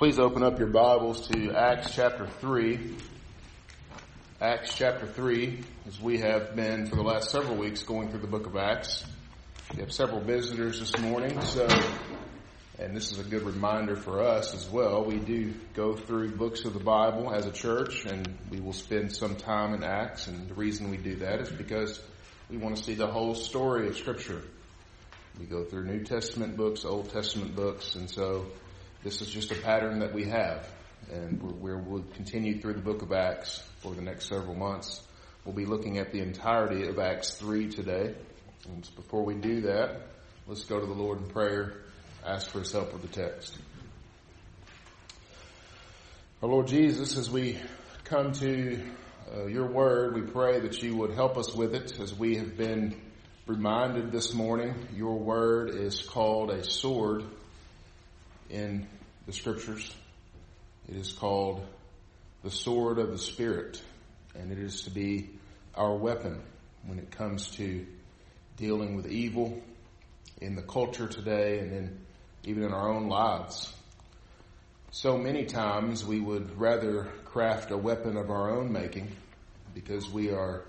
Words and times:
Please 0.00 0.18
open 0.18 0.42
up 0.42 0.58
your 0.58 0.68
Bibles 0.68 1.28
to 1.28 1.52
Acts 1.52 1.94
chapter 1.94 2.26
3. 2.26 2.96
Acts 4.40 4.72
chapter 4.72 5.06
3, 5.06 5.62
as 5.86 6.00
we 6.00 6.20
have 6.20 6.56
been 6.56 6.86
for 6.86 6.96
the 6.96 7.02
last 7.02 7.28
several 7.28 7.58
weeks 7.58 7.82
going 7.82 8.08
through 8.08 8.20
the 8.20 8.26
book 8.26 8.46
of 8.46 8.56
Acts. 8.56 9.04
We 9.74 9.80
have 9.80 9.92
several 9.92 10.20
visitors 10.20 10.80
this 10.80 10.98
morning, 11.00 11.38
so, 11.42 11.68
and 12.78 12.96
this 12.96 13.12
is 13.12 13.18
a 13.18 13.24
good 13.24 13.42
reminder 13.42 13.94
for 13.94 14.22
us 14.22 14.54
as 14.54 14.66
well. 14.70 15.04
We 15.04 15.18
do 15.18 15.52
go 15.74 15.92
through 15.92 16.34
books 16.34 16.64
of 16.64 16.72
the 16.72 16.82
Bible 16.82 17.30
as 17.30 17.44
a 17.44 17.52
church, 17.52 18.06
and 18.06 18.26
we 18.50 18.58
will 18.58 18.72
spend 18.72 19.14
some 19.14 19.36
time 19.36 19.74
in 19.74 19.84
Acts, 19.84 20.28
and 20.28 20.48
the 20.48 20.54
reason 20.54 20.90
we 20.90 20.96
do 20.96 21.16
that 21.16 21.42
is 21.42 21.50
because 21.50 22.00
we 22.48 22.56
want 22.56 22.74
to 22.74 22.82
see 22.82 22.94
the 22.94 23.06
whole 23.06 23.34
story 23.34 23.86
of 23.86 23.98
Scripture. 23.98 24.40
We 25.38 25.44
go 25.44 25.64
through 25.64 25.84
New 25.84 26.04
Testament 26.04 26.56
books, 26.56 26.86
Old 26.86 27.10
Testament 27.10 27.54
books, 27.54 27.96
and 27.96 28.08
so 28.08 28.46
this 29.02 29.22
is 29.22 29.30
just 29.30 29.50
a 29.50 29.54
pattern 29.54 30.00
that 30.00 30.12
we 30.12 30.26
have, 30.26 30.68
and 31.10 31.40
we 31.42 31.74
will 31.74 32.04
continue 32.14 32.60
through 32.60 32.74
the 32.74 32.82
book 32.82 33.00
of 33.00 33.12
Acts 33.12 33.62
for 33.78 33.94
the 33.94 34.02
next 34.02 34.28
several 34.28 34.54
months. 34.54 35.02
We'll 35.44 35.54
be 35.54 35.64
looking 35.64 35.96
at 35.96 36.12
the 36.12 36.20
entirety 36.20 36.86
of 36.86 36.98
Acts 36.98 37.34
3 37.36 37.70
today. 37.70 38.14
And 38.68 38.86
before 38.96 39.24
we 39.24 39.34
do 39.36 39.62
that, 39.62 40.02
let's 40.46 40.64
go 40.64 40.78
to 40.78 40.84
the 40.84 40.92
Lord 40.92 41.18
in 41.18 41.28
prayer, 41.28 41.78
ask 42.26 42.50
for 42.50 42.58
his 42.58 42.72
help 42.72 42.92
with 42.92 43.00
the 43.00 43.08
text. 43.08 43.56
Our 46.42 46.50
Lord 46.50 46.66
Jesus, 46.66 47.16
as 47.16 47.30
we 47.30 47.58
come 48.04 48.32
to 48.32 48.82
uh, 49.34 49.46
your 49.46 49.66
word, 49.66 50.14
we 50.14 50.30
pray 50.30 50.60
that 50.60 50.82
you 50.82 50.94
would 50.96 51.12
help 51.12 51.38
us 51.38 51.54
with 51.54 51.74
it 51.74 51.98
as 51.98 52.14
we 52.14 52.36
have 52.36 52.58
been 52.58 53.00
reminded 53.46 54.12
this 54.12 54.34
morning. 54.34 54.74
Your 54.94 55.18
word 55.18 55.70
is 55.70 56.02
called 56.02 56.50
a 56.50 56.62
sword 56.64 57.24
in 58.50 58.86
the 59.26 59.32
scriptures. 59.32 59.94
It 60.88 60.96
is 60.96 61.12
called 61.12 61.66
the 62.42 62.50
sword 62.50 62.98
of 62.98 63.10
the 63.10 63.18
Spirit, 63.18 63.80
and 64.34 64.50
it 64.50 64.58
is 64.58 64.82
to 64.82 64.90
be 64.90 65.30
our 65.74 65.94
weapon 65.94 66.42
when 66.84 66.98
it 66.98 67.10
comes 67.10 67.48
to 67.52 67.86
dealing 68.56 68.96
with 68.96 69.06
evil 69.06 69.60
in 70.40 70.56
the 70.56 70.62
culture 70.62 71.06
today 71.06 71.58
and 71.58 71.72
then 71.72 72.00
even 72.44 72.62
in 72.62 72.72
our 72.72 72.88
own 72.88 73.08
lives. 73.08 73.72
So 74.90 75.16
many 75.16 75.44
times 75.44 76.04
we 76.04 76.18
would 76.18 76.58
rather 76.58 77.04
craft 77.26 77.70
a 77.70 77.76
weapon 77.76 78.16
of 78.16 78.30
our 78.30 78.50
own 78.50 78.72
making 78.72 79.14
because 79.74 80.08
we 80.10 80.30
are 80.30 80.64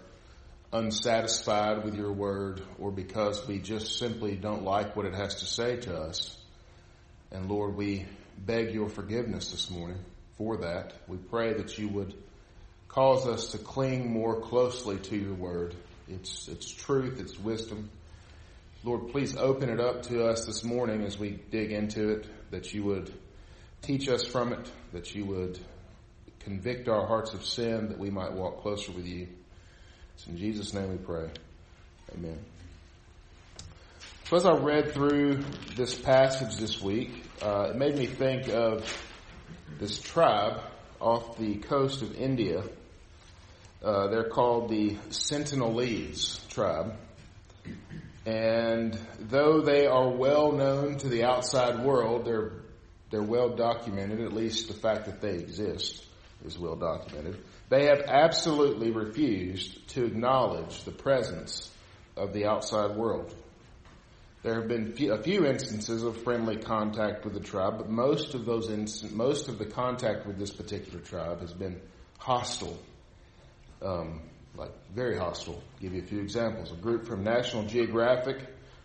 unsatisfied 0.72 1.84
with 1.84 1.96
your 1.96 2.12
word 2.12 2.62
or 2.78 2.92
because 2.92 3.48
we 3.48 3.60
just 3.60 3.98
simply 3.98 4.36
don't 4.36 4.64
like 4.64 4.96
what 4.96 5.06
it 5.06 5.16
has 5.16 5.36
to 5.36 5.46
say 5.46 5.78
to 5.78 5.98
us 5.98 6.38
and 7.32 7.50
Lord, 7.50 7.76
we 7.76 8.06
beg 8.46 8.74
your 8.74 8.90
forgiveness 8.90 9.52
this 9.52 9.70
morning 9.70 10.00
for 10.38 10.58
that. 10.58 10.94
We 11.08 11.18
pray 11.18 11.54
that 11.54 11.78
you 11.78 11.88
would 11.90 12.14
cause 12.88 13.28
us 13.28 13.52
to 13.52 13.58
cling 13.58 14.12
more 14.12 14.42
closely 14.42 14.98
to 14.98 15.16
your 15.16 15.34
word. 15.34 15.76
It's, 16.08 16.48
it's 16.48 16.70
truth, 16.70 17.20
it's 17.20 17.38
wisdom. 17.40 17.90
Lord, 18.84 19.10
please 19.12 19.38
open 19.38 19.70
it 19.70 19.80
up 19.80 20.04
to 20.04 20.26
us 20.26 20.46
this 20.46 20.64
morning 20.64 21.04
as 21.04 21.18
we 21.18 21.40
dig 21.52 21.72
into 21.72 22.10
it, 22.10 22.28
that 22.50 22.74
you 22.74 22.84
would 22.84 23.14
teach 23.82 24.10
us 24.10 24.26
from 24.26 24.54
it, 24.54 24.72
that 24.94 25.14
you 25.14 25.26
would 25.26 25.60
convict 26.40 26.90
our 26.90 27.06
hearts 27.06 27.34
of 27.34 27.46
sin, 27.46 27.90
that 27.90 28.00
we 28.00 28.10
might 28.10 28.34
walk 28.34 28.62
closer 28.62 28.92
with 28.92 29.06
you. 29.06 29.28
It's 30.16 30.26
in 30.28 30.38
Jesus' 30.38 30.74
name 30.74 30.90
we 30.90 30.98
pray. 30.98 31.30
Amen. 32.14 32.40
So 34.26 34.38
as 34.38 34.46
I 34.46 34.54
read 34.54 34.94
through 34.94 35.44
this 35.76 35.94
passage 35.94 36.58
this 36.58 36.82
week, 36.82 37.21
uh, 37.42 37.70
it 37.72 37.76
made 37.76 37.98
me 37.98 38.06
think 38.06 38.50
of 38.50 38.86
this 39.80 40.00
tribe 40.00 40.62
off 41.00 41.38
the 41.38 41.56
coast 41.56 42.04
of 42.04 42.16
India. 42.16 42.64
Uh, 43.84 44.08
they're 44.08 44.30
called 44.30 44.70
the 44.70 44.92
Sentinelese 45.10 46.48
tribe. 46.50 46.94
And 48.28 48.98
though 49.20 49.62
they 49.62 49.88
are 49.88 50.10
well 50.10 50.52
known 50.52 50.98
to 51.00 51.10
the 51.10 51.24
outside 51.24 51.84
world, 51.84 52.26
they're, 52.26 52.52
they're 53.10 53.24
well 53.24 53.50
documented, 53.56 54.22
at 54.22 54.34
least 54.34 54.68
the 54.68 54.76
fact 54.76 55.06
that 55.06 55.22
they 55.22 55.34
exist 55.34 56.06
is 56.46 56.60
well 56.60 56.76
documented. 56.76 57.44
They 57.70 57.86
have 57.86 58.02
absolutely 58.02 58.92
refused 58.92 59.88
to 59.90 60.06
acknowledge 60.06 60.84
the 60.84 60.92
presence 60.92 61.72
of 62.16 62.34
the 62.34 62.46
outside 62.46 62.96
world. 62.96 63.34
There 64.44 64.56
have 64.56 64.68
been 64.68 64.96
a 65.12 65.22
few 65.22 65.46
instances 65.46 66.02
of 66.02 66.24
friendly 66.24 66.58
contact 66.58 67.26
with 67.26 67.36
the 67.36 67.40
tribe, 67.40 67.78
but 67.78 67.90
most 67.90 68.34
of 68.34 68.46
those 68.46 68.70
most 69.12 69.50
of 69.50 69.60
the 69.60 69.66
contact 69.66 70.26
with 70.26 70.40
this 70.40 70.52
particular 70.52 71.00
tribe 71.00 71.42
has 71.42 71.54
been 71.54 71.80
hostile, 72.18 72.76
um, 73.84 74.22
like 74.56 74.72
very 74.96 75.16
hostile. 75.16 75.62
I'll 75.76 75.82
give 75.82 75.94
you 75.94 76.02
a 76.02 76.06
few 76.06 76.22
examples. 76.22 76.72
A 76.72 76.76
group 76.76 77.06
from 77.06 77.24
National 77.24 77.66
Geographic 77.66 78.38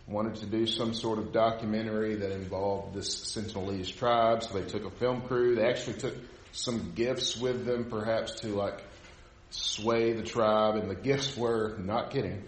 wanted 0.07 0.35
to 0.35 0.45
do 0.45 0.67
some 0.67 0.93
sort 0.93 1.17
of 1.17 1.33
documentary 1.33 2.15
that 2.15 2.31
involved 2.31 2.93
this 2.93 3.15
Sentinelese 3.35 3.95
tribe, 3.97 4.43
so 4.43 4.59
they 4.59 4.65
took 4.65 4.85
a 4.85 4.91
film 4.91 5.21
crew. 5.21 5.55
They 5.55 5.67
actually 5.67 5.97
took 5.97 6.15
some 6.51 6.91
gifts 6.93 7.35
with 7.35 7.65
them, 7.65 7.85
perhaps 7.89 8.41
to 8.41 8.49
like 8.49 8.83
sway 9.49 10.13
the 10.13 10.23
tribe, 10.23 10.75
and 10.75 10.87
the 10.87 10.95
gifts 10.95 11.35
were 11.35 11.77
not 11.79 12.11
kidding 12.11 12.43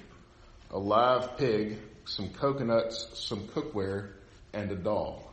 a 0.72 0.78
live 0.78 1.38
pig 1.38 1.80
some 2.09 2.30
coconuts, 2.30 3.08
some 3.14 3.47
cookware, 3.47 4.12
and 4.53 4.72
a 4.72 4.75
doll. 4.75 5.31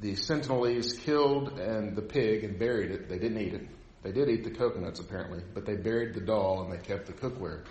The 0.00 0.12
Sentinelese 0.12 1.00
killed 1.00 1.58
and 1.58 1.96
the 1.96 2.02
pig 2.02 2.44
and 2.44 2.58
buried 2.58 2.90
it. 2.90 3.08
They 3.08 3.18
didn't 3.18 3.40
eat 3.40 3.54
it. 3.54 3.66
They 4.02 4.12
did 4.12 4.28
eat 4.28 4.44
the 4.44 4.50
coconuts 4.50 5.00
apparently, 5.00 5.42
but 5.54 5.64
they 5.66 5.74
buried 5.76 6.14
the 6.14 6.20
doll 6.20 6.62
and 6.62 6.72
they 6.72 6.82
kept 6.82 7.06
the 7.06 7.12
cookware. 7.12 7.64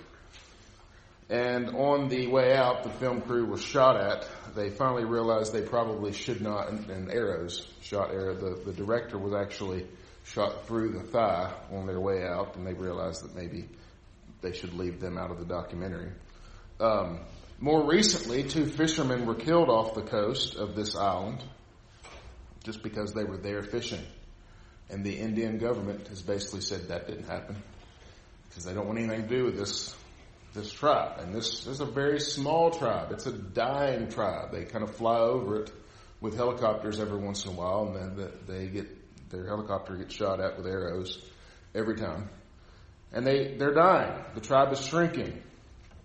And 1.30 1.70
on 1.70 2.08
the 2.09 2.28
way 2.28 2.56
out, 2.56 2.84
the 2.84 2.90
film 2.90 3.22
crew 3.22 3.46
was 3.46 3.62
shot 3.62 4.00
at. 4.00 4.28
They 4.56 4.70
finally 4.70 5.06
realized 5.06 5.54
they 5.54 5.62
probably 5.62 6.14
should 6.14 6.42
not, 6.42 6.70
and, 6.70 6.90
and 6.90 7.12
arrows 7.12 7.68
shot 7.81 8.12
arrow. 8.12 8.36
The, 8.36 8.62
the 8.64 8.74
director 8.74 9.18
was 9.18 9.34
actually 9.34 9.88
shot 10.24 10.68
through 10.68 10.92
the 10.92 11.02
thigh 11.04 11.52
on 11.72 11.88
their 11.88 12.00
way 12.00 12.24
out, 12.24 12.56
and 12.56 12.66
they 12.66 12.74
realized 12.74 13.24
that 13.24 13.36
maybe 13.36 13.68
they 14.42 14.54
should 14.54 14.74
leave 14.75 15.00
them 15.00 15.18
out 15.18 15.31
of 15.31 15.40
the 15.40 15.46
documentary. 15.46 16.12
Um, 16.80 17.19
more 17.59 17.88
recently, 17.88 18.44
two 18.44 18.66
fishermen 18.66 19.25
were 19.25 19.36
killed 19.36 19.69
off 19.69 19.94
the 19.94 20.02
coast 20.02 20.56
of 20.56 20.75
this 20.75 20.96
island 20.96 21.44
just 22.63 22.84
because 22.84 23.13
they 23.13 23.24
were 23.24 23.38
there 23.38 23.63
fishing. 23.63 24.03
And 24.90 25.03
the 25.03 25.18
Indian 25.18 25.58
government 25.58 26.08
has 26.09 26.22
basically 26.22 26.62
said 26.62 26.90
that 26.90 27.08
didn't 27.08 27.28
happen 27.28 27.56
because 28.50 28.66
they 28.66 28.74
don't 28.74 28.88
want 28.88 29.00
anything 29.00 29.24
to 29.24 29.28
do 29.28 29.46
with 29.46 29.58
this 29.58 29.96
this 30.53 30.72
tribe. 30.72 31.19
And 31.19 31.36
this 31.36 31.68
is 31.68 31.81
a 31.81 31.86
very 31.86 32.19
small 32.19 32.72
tribe. 32.72 33.12
It's 33.12 33.25
a 33.25 33.31
dying 33.31 34.09
tribe. 34.09 34.52
They 34.52 34.63
kind 34.63 34.84
of 34.84 34.96
fly 34.96 35.19
over 35.19 35.62
it 35.62 35.72
with 36.22 36.36
helicopters 36.36 37.00
every 37.00 37.18
once 37.18 37.46
in 37.46 37.52
a 37.52 37.56
while, 37.56 37.88
and 37.88 38.18
then 38.18 38.31
they 38.47 38.68
get 38.68 39.30
their 39.30 39.46
helicopter 39.46 39.96
gets 39.96 40.16
shot 40.16 40.40
at 40.40 40.57
with 40.57 40.66
arrows 40.66 41.22
every 41.74 41.96
time. 41.96 42.30
And 43.12 43.25
they 43.25 43.56
they're 43.57 43.74
dying. 43.74 44.24
The 44.34 44.42
tribe 44.42 44.72
is 44.72 44.86
shrinking. 44.86 45.42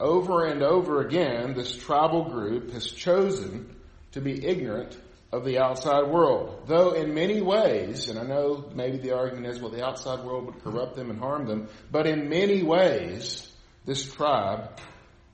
Over 0.00 0.47
and 0.47 0.62
over 0.62 1.03
again, 1.03 1.53
this 1.53 1.77
tribal 1.77 2.25
group 2.25 2.71
has 2.72 2.91
chosen 2.91 3.77
to 4.12 4.22
be 4.22 4.47
ignorant 4.47 4.99
of 5.31 5.44
the 5.44 5.59
outside 5.59 6.09
world. 6.09 6.62
Though 6.66 6.93
in 6.93 7.12
many 7.12 7.43
ways, 7.43 8.09
and 8.09 8.19
I 8.19 8.22
know 8.22 8.65
maybe 8.75 8.97
the 8.97 9.15
argument 9.15 9.47
is, 9.47 9.61
well, 9.61 9.71
the 9.71 9.84
outside 9.84 10.25
world 10.25 10.47
would 10.47 10.65
corrupt 10.65 10.97
them 10.97 11.11
and 11.11 11.19
harm 11.19 11.47
them, 11.47 11.69
but 11.93 12.06
in 12.06 12.31
many 12.31 12.62
ways, 12.62 13.53
this 13.84 14.11
tribe, 14.11 14.78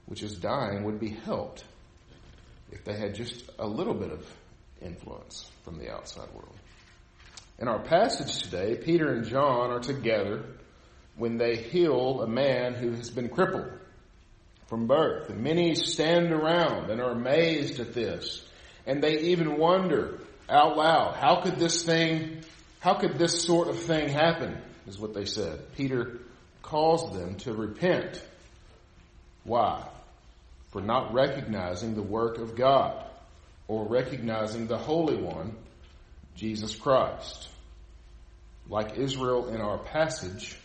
which 0.07 0.25
is 0.25 0.37
dying, 0.37 0.83
would 0.83 0.99
be 0.99 1.11
helped 1.11 1.65
if 2.73 2.85
they 2.85 2.97
had 2.97 3.15
just 3.15 3.49
a 3.61 3.67
little 3.67 3.95
bit 3.95 4.11
of 4.11 4.27
influence 4.83 5.49
from 5.63 5.79
the 5.79 5.93
outside 5.93 6.29
world. 6.35 6.57
In 7.61 7.69
our 7.69 7.83
passage 7.83 8.43
today, 8.43 8.75
Peter 8.77 9.13
and 9.13 9.25
John 9.25 9.71
are 9.71 9.81
together 9.81 10.45
when 11.17 11.39
they 11.39 11.57
heal 11.57 12.21
a 12.21 12.27
man 12.27 12.75
who 12.75 12.91
has 12.91 13.11
been 13.11 13.29
crippled 13.29 13.71
from 14.67 14.87
birth. 14.87 15.31
And 15.31 15.43
many 15.43 15.75
stand 15.75 16.33
around 16.33 16.91
and 16.91 17.01
are 17.01 17.13
amazed 17.13 17.81
at 17.81 17.95
this. 17.95 18.45
And 18.87 19.03
they 19.03 19.19
even 19.19 19.57
wonder 19.59 20.21
out 20.49 20.77
loud, 20.77 21.17
how 21.17 21.41
could 21.43 21.57
this 21.57 21.85
thing, 21.85 22.43
how 22.81 22.95
could 22.95 23.19
this 23.19 23.43
sort 23.43 23.69
of 23.69 23.79
thing 23.79 24.09
happen? 24.09 24.59
Is 24.87 24.99
what 24.99 25.15
they 25.15 25.25
said. 25.25 25.75
Peter 25.75 26.21
calls 26.63 27.13
them 27.13 27.37
to 27.39 27.53
repent. 27.53 28.23
Why? 29.43 29.85
For 30.71 30.81
not 30.81 31.13
recognizing 31.13 31.95
the 31.95 32.03
work 32.03 32.39
of 32.39 32.55
God 32.55 33.05
or 33.67 33.89
recognizing 33.89 34.69
the 34.69 34.79
Holy 34.79 35.17
One, 35.17 35.57
Jesus 36.37 36.77
Christ. 36.77 37.49
Like 38.69 38.97
Israel 38.97 39.49
in 39.49 39.61
our 39.61 39.79
passage, 39.79 40.57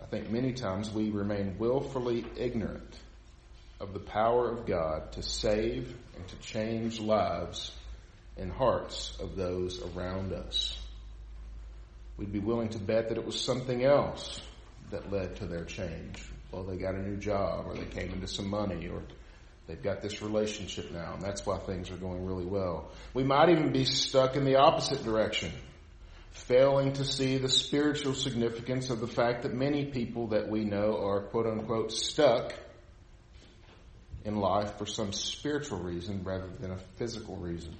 I 0.00 0.06
think 0.06 0.30
many 0.30 0.52
times 0.52 0.90
we 0.92 1.10
remain 1.10 1.56
willfully 1.58 2.24
ignorant 2.36 2.98
of 3.80 3.92
the 3.92 4.00
power 4.00 4.50
of 4.50 4.66
God 4.66 5.12
to 5.12 5.22
save 5.22 5.94
and 6.16 6.26
to 6.28 6.36
change 6.36 7.00
lives 7.00 7.72
and 8.36 8.50
hearts 8.52 9.16
of 9.20 9.36
those 9.36 9.80
around 9.94 10.32
us. 10.32 10.76
We'd 12.16 12.32
be 12.32 12.40
willing 12.40 12.70
to 12.70 12.78
bet 12.78 13.08
that 13.08 13.18
it 13.18 13.24
was 13.24 13.40
something 13.40 13.84
else 13.84 14.40
that 14.90 15.12
led 15.12 15.36
to 15.36 15.46
their 15.46 15.64
change. 15.64 16.24
Well, 16.50 16.64
they 16.64 16.76
got 16.76 16.94
a 16.94 17.02
new 17.02 17.16
job 17.16 17.66
or 17.66 17.74
they 17.74 17.84
came 17.84 18.12
into 18.12 18.26
some 18.26 18.48
money 18.48 18.88
or 18.88 19.02
they've 19.66 19.82
got 19.82 20.02
this 20.02 20.22
relationship 20.22 20.90
now 20.90 21.14
and 21.14 21.22
that's 21.22 21.46
why 21.46 21.58
things 21.58 21.90
are 21.90 21.96
going 21.96 22.24
really 22.24 22.46
well. 22.46 22.90
We 23.14 23.22
might 23.22 23.50
even 23.50 23.72
be 23.72 23.84
stuck 23.84 24.34
in 24.34 24.44
the 24.44 24.56
opposite 24.56 25.04
direction, 25.04 25.52
failing 26.32 26.94
to 26.94 27.04
see 27.04 27.38
the 27.38 27.48
spiritual 27.48 28.14
significance 28.14 28.90
of 28.90 28.98
the 28.98 29.06
fact 29.06 29.42
that 29.42 29.54
many 29.54 29.84
people 29.84 30.28
that 30.28 30.48
we 30.48 30.64
know 30.64 30.98
are 31.04 31.20
quote 31.20 31.46
unquote 31.46 31.92
stuck 31.92 32.54
in 34.24 34.36
life 34.36 34.76
for 34.78 34.86
some 34.86 35.12
spiritual 35.12 35.78
reason 35.78 36.22
rather 36.24 36.48
than 36.60 36.70
a 36.70 36.78
physical 36.96 37.36
reason. 37.36 37.74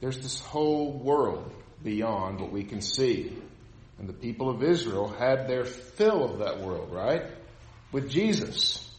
There's 0.00 0.18
this 0.18 0.40
whole 0.40 0.92
world 0.92 1.52
beyond 1.82 2.40
what 2.40 2.52
we 2.52 2.64
can 2.64 2.80
see. 2.80 3.36
And 3.98 4.08
the 4.08 4.14
people 4.14 4.48
of 4.48 4.62
Israel 4.62 5.08
had 5.08 5.46
their 5.46 5.64
fill 5.64 6.24
of 6.24 6.38
that 6.38 6.60
world, 6.60 6.90
right? 6.90 7.22
With 7.92 8.10
Jesus. 8.10 8.90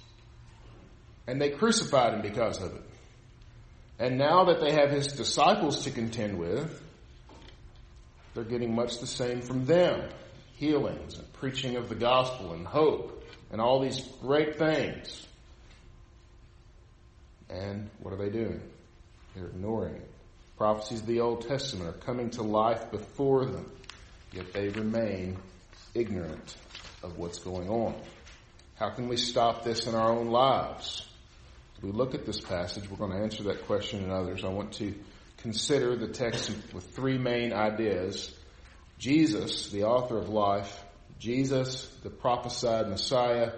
And 1.26 1.42
they 1.42 1.50
crucified 1.50 2.14
him 2.14 2.22
because 2.22 2.62
of 2.62 2.76
it. 2.76 2.84
And 3.98 4.18
now 4.18 4.46
that 4.46 4.60
they 4.60 4.74
have 4.74 4.90
his 4.92 5.08
disciples 5.08 5.84
to 5.84 5.92
contend 5.92 6.38
with, 6.38 6.82
they're 8.34 8.44
getting 8.44 8.76
much 8.76 9.00
the 9.00 9.08
same 9.08 9.42
from 9.42 9.66
them. 9.66 10.10
Healings 10.56 11.18
and 11.18 11.34
preaching 11.34 11.76
of 11.76 11.90
the 11.90 11.96
gospel 11.96 12.54
and 12.54 12.66
hope 12.66 13.24
and 13.52 13.60
all 13.60 13.82
these 13.82 14.00
great 14.22 14.58
things. 14.58 15.28
And 17.52 17.90
what 18.00 18.14
are 18.14 18.18
they 18.18 18.30
doing? 18.30 18.62
They're 19.36 19.48
ignoring 19.48 19.96
it. 19.96 20.10
Prophecies 20.58 21.02
of 21.02 21.08
the 21.08 21.20
Old 21.20 21.48
Testament 21.48 21.90
are 21.90 22.00
coming 22.00 22.30
to 22.32 22.44
life 22.44 22.92
before 22.92 23.46
them, 23.46 23.70
yet 24.32 24.54
they 24.54 24.70
remain 24.70 25.38
ignorant 25.94 26.56
of 27.04 27.18
what's 27.18 27.40
going 27.40 27.70
on. 27.70 27.96
How 28.76 28.90
can 28.90 29.08
we 29.08 29.18
stop 29.18 29.64
this 29.64 29.88
in 29.88 29.96
our 29.96 30.12
own 30.12 30.28
lives? 30.28 31.06
As 31.78 31.84
we 31.84 31.92
look 31.92 32.14
at 32.14 32.26
this 32.26 32.40
passage, 32.40 32.90
we're 32.90 32.98
going 32.98 33.12
to 33.12 33.18
answer 33.18 33.44
that 33.44 33.66
question 33.66 34.04
and 34.04 34.12
others. 34.12 34.44
I 34.44 34.50
want 34.50 34.74
to 34.74 34.94
consider 35.38 35.96
the 35.96 36.08
text 36.08 36.52
with 36.74 36.96
three 36.96 37.18
main 37.18 37.54
ideas. 37.54 38.34
Jesus, 39.00 39.72
the 39.72 39.86
author 39.86 40.18
of 40.18 40.30
life, 40.30 40.84
Jesus, 41.20 41.88
the 42.04 42.12
prophesied 42.12 42.88
Messiah, 42.88 43.52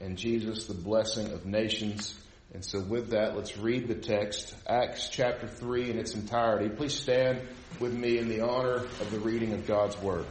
and 0.00 0.16
Jesus, 0.16 0.66
the 0.66 0.74
blessing 0.74 1.32
of 1.32 1.46
nations. 1.46 2.19
And 2.52 2.64
so 2.64 2.80
with 2.80 3.10
that, 3.10 3.36
let's 3.36 3.56
read 3.56 3.86
the 3.86 3.94
text, 3.94 4.54
Acts 4.66 5.08
chapter 5.08 5.46
3 5.46 5.90
in 5.90 5.98
its 5.98 6.14
entirety. 6.14 6.68
Please 6.68 6.94
stand 6.94 7.40
with 7.78 7.92
me 7.94 8.18
in 8.18 8.28
the 8.28 8.40
honor 8.40 8.76
of 8.76 9.10
the 9.12 9.20
reading 9.20 9.52
of 9.52 9.66
God's 9.68 9.96
Word. 10.02 10.26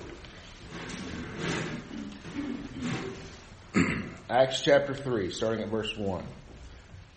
Acts 4.30 4.62
chapter 4.62 4.94
3, 4.94 5.32
starting 5.32 5.64
at 5.64 5.70
verse 5.70 5.96
1. 5.96 6.24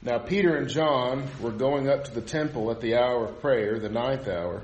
Now 0.03 0.19
Peter 0.19 0.57
and 0.57 0.69
John 0.69 1.29
were 1.41 1.51
going 1.51 1.89
up 1.89 2.05
to 2.05 2.15
the 2.15 2.21
temple 2.21 2.71
at 2.71 2.81
the 2.81 2.97
hour 2.97 3.25
of 3.25 3.41
prayer, 3.41 3.79
the 3.81 3.89
ninth 3.89 4.29
hour, 4.29 4.63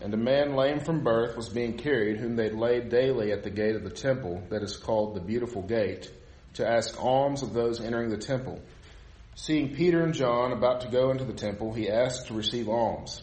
and 0.00 0.12
a 0.12 0.18
man 0.18 0.56
lame 0.56 0.80
from 0.80 1.04
birth 1.04 1.36
was 1.36 1.48
being 1.48 1.76
carried, 1.76 2.18
whom 2.18 2.36
they 2.36 2.50
laid 2.50 2.90
daily 2.90 3.32
at 3.32 3.42
the 3.42 3.50
gate 3.50 3.76
of 3.76 3.84
the 3.84 3.90
temple, 3.90 4.42
that 4.50 4.62
is 4.62 4.76
called 4.76 5.14
the 5.14 5.20
Beautiful 5.20 5.62
Gate, 5.62 6.10
to 6.54 6.66
ask 6.66 7.02
alms 7.02 7.42
of 7.42 7.52
those 7.52 7.80
entering 7.80 8.10
the 8.10 8.16
temple. 8.16 8.60
Seeing 9.42 9.74
Peter 9.74 10.02
and 10.02 10.12
John 10.12 10.52
about 10.52 10.82
to 10.82 10.88
go 10.88 11.10
into 11.10 11.24
the 11.24 11.32
temple, 11.32 11.72
he 11.72 11.88
asked 11.88 12.26
to 12.26 12.34
receive 12.34 12.68
alms. 12.68 13.22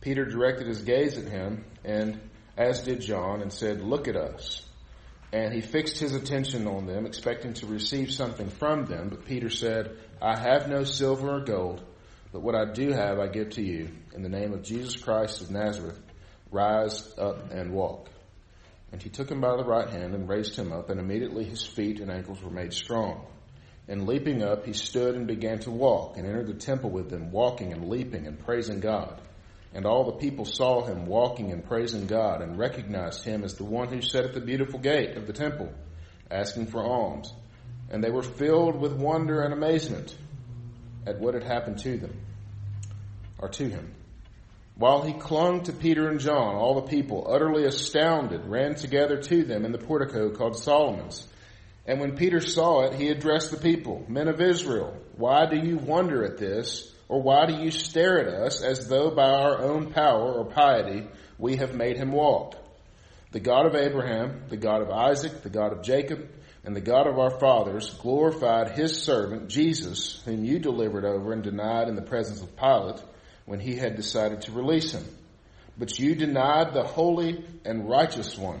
Peter 0.00 0.24
directed 0.24 0.68
his 0.68 0.82
gaze 0.82 1.18
at 1.18 1.24
him, 1.24 1.64
and 1.84 2.20
as 2.56 2.82
did 2.82 3.00
John, 3.00 3.42
and 3.42 3.52
said, 3.52 3.82
Look 3.82 4.06
at 4.06 4.14
us. 4.14 4.64
And 5.32 5.52
he 5.52 5.60
fixed 5.60 5.98
his 5.98 6.14
attention 6.14 6.68
on 6.68 6.86
them, 6.86 7.04
expecting 7.04 7.54
to 7.54 7.66
receive 7.66 8.12
something 8.12 8.48
from 8.48 8.84
them. 8.84 9.08
But 9.08 9.26
Peter 9.26 9.50
said, 9.50 9.96
I 10.22 10.38
have 10.38 10.68
no 10.68 10.84
silver 10.84 11.38
or 11.38 11.40
gold, 11.40 11.82
but 12.30 12.42
what 12.42 12.54
I 12.54 12.72
do 12.72 12.92
have 12.92 13.18
I 13.18 13.26
give 13.26 13.50
to 13.50 13.62
you. 13.62 13.90
In 14.14 14.22
the 14.22 14.28
name 14.28 14.52
of 14.52 14.62
Jesus 14.62 14.94
Christ 14.94 15.40
of 15.40 15.50
Nazareth, 15.50 16.00
rise 16.52 17.12
up 17.18 17.50
and 17.50 17.72
walk. 17.72 18.08
And 18.92 19.02
he 19.02 19.10
took 19.10 19.28
him 19.28 19.40
by 19.40 19.56
the 19.56 19.64
right 19.64 19.90
hand 19.90 20.14
and 20.14 20.28
raised 20.28 20.54
him 20.54 20.72
up, 20.72 20.90
and 20.90 21.00
immediately 21.00 21.42
his 21.42 21.66
feet 21.66 21.98
and 21.98 22.08
ankles 22.08 22.40
were 22.40 22.50
made 22.50 22.72
strong. 22.72 23.26
And 23.90 24.06
leaping 24.06 24.40
up, 24.40 24.66
he 24.66 24.72
stood 24.72 25.16
and 25.16 25.26
began 25.26 25.58
to 25.60 25.70
walk, 25.72 26.16
and 26.16 26.24
entered 26.24 26.46
the 26.46 26.54
temple 26.54 26.90
with 26.90 27.10
them, 27.10 27.32
walking 27.32 27.72
and 27.72 27.88
leaping 27.88 28.28
and 28.28 28.38
praising 28.38 28.78
God. 28.78 29.20
And 29.74 29.84
all 29.84 30.04
the 30.04 30.18
people 30.18 30.44
saw 30.44 30.84
him 30.84 31.06
walking 31.06 31.50
and 31.50 31.64
praising 31.64 32.06
God, 32.06 32.40
and 32.40 32.56
recognized 32.56 33.24
him 33.24 33.42
as 33.42 33.54
the 33.56 33.64
one 33.64 33.88
who 33.88 34.00
sat 34.00 34.24
at 34.24 34.32
the 34.32 34.40
beautiful 34.40 34.78
gate 34.78 35.16
of 35.16 35.26
the 35.26 35.32
temple, 35.32 35.72
asking 36.30 36.66
for 36.66 36.84
alms. 36.84 37.32
And 37.90 38.02
they 38.02 38.12
were 38.12 38.22
filled 38.22 38.80
with 38.80 38.92
wonder 38.92 39.42
and 39.42 39.52
amazement 39.52 40.16
at 41.04 41.18
what 41.18 41.34
had 41.34 41.42
happened 41.42 41.78
to 41.80 41.98
them, 41.98 42.14
or 43.40 43.48
to 43.48 43.68
him. 43.68 43.92
While 44.76 45.02
he 45.02 45.14
clung 45.14 45.64
to 45.64 45.72
Peter 45.72 46.08
and 46.08 46.20
John, 46.20 46.54
all 46.54 46.80
the 46.80 46.88
people, 46.88 47.26
utterly 47.28 47.64
astounded, 47.64 48.46
ran 48.46 48.76
together 48.76 49.20
to 49.20 49.42
them 49.42 49.64
in 49.64 49.72
the 49.72 49.78
portico 49.78 50.30
called 50.30 50.56
Solomon's 50.56 51.26
and 51.90 51.98
when 51.98 52.14
Peter 52.14 52.40
saw 52.40 52.82
it, 52.82 52.94
he 52.94 53.08
addressed 53.08 53.50
the 53.50 53.56
people, 53.56 54.04
Men 54.06 54.28
of 54.28 54.40
Israel, 54.40 54.96
why 55.16 55.46
do 55.46 55.56
you 55.56 55.76
wonder 55.76 56.22
at 56.22 56.38
this? 56.38 56.88
Or 57.08 57.20
why 57.20 57.46
do 57.46 57.54
you 57.54 57.72
stare 57.72 58.20
at 58.20 58.28
us 58.28 58.62
as 58.62 58.86
though 58.86 59.10
by 59.10 59.28
our 59.28 59.60
own 59.60 59.90
power 59.90 60.34
or 60.34 60.44
piety 60.44 61.08
we 61.36 61.56
have 61.56 61.74
made 61.74 61.96
him 61.96 62.12
walk? 62.12 62.54
The 63.32 63.40
God 63.40 63.66
of 63.66 63.74
Abraham, 63.74 64.44
the 64.50 64.56
God 64.56 64.82
of 64.82 64.90
Isaac, 64.90 65.42
the 65.42 65.50
God 65.50 65.72
of 65.72 65.82
Jacob, 65.82 66.28
and 66.62 66.76
the 66.76 66.80
God 66.80 67.08
of 67.08 67.18
our 67.18 67.40
fathers 67.40 67.92
glorified 67.94 68.70
his 68.70 69.02
servant 69.02 69.48
Jesus, 69.48 70.22
whom 70.24 70.44
you 70.44 70.60
delivered 70.60 71.04
over 71.04 71.32
and 71.32 71.42
denied 71.42 71.88
in 71.88 71.96
the 71.96 72.02
presence 72.02 72.40
of 72.40 72.56
Pilate 72.56 73.02
when 73.46 73.58
he 73.58 73.74
had 73.74 73.96
decided 73.96 74.42
to 74.42 74.52
release 74.52 74.92
him. 74.92 75.04
But 75.76 75.98
you 75.98 76.14
denied 76.14 76.72
the 76.72 76.84
holy 76.84 77.44
and 77.64 77.88
righteous 77.88 78.38
one 78.38 78.60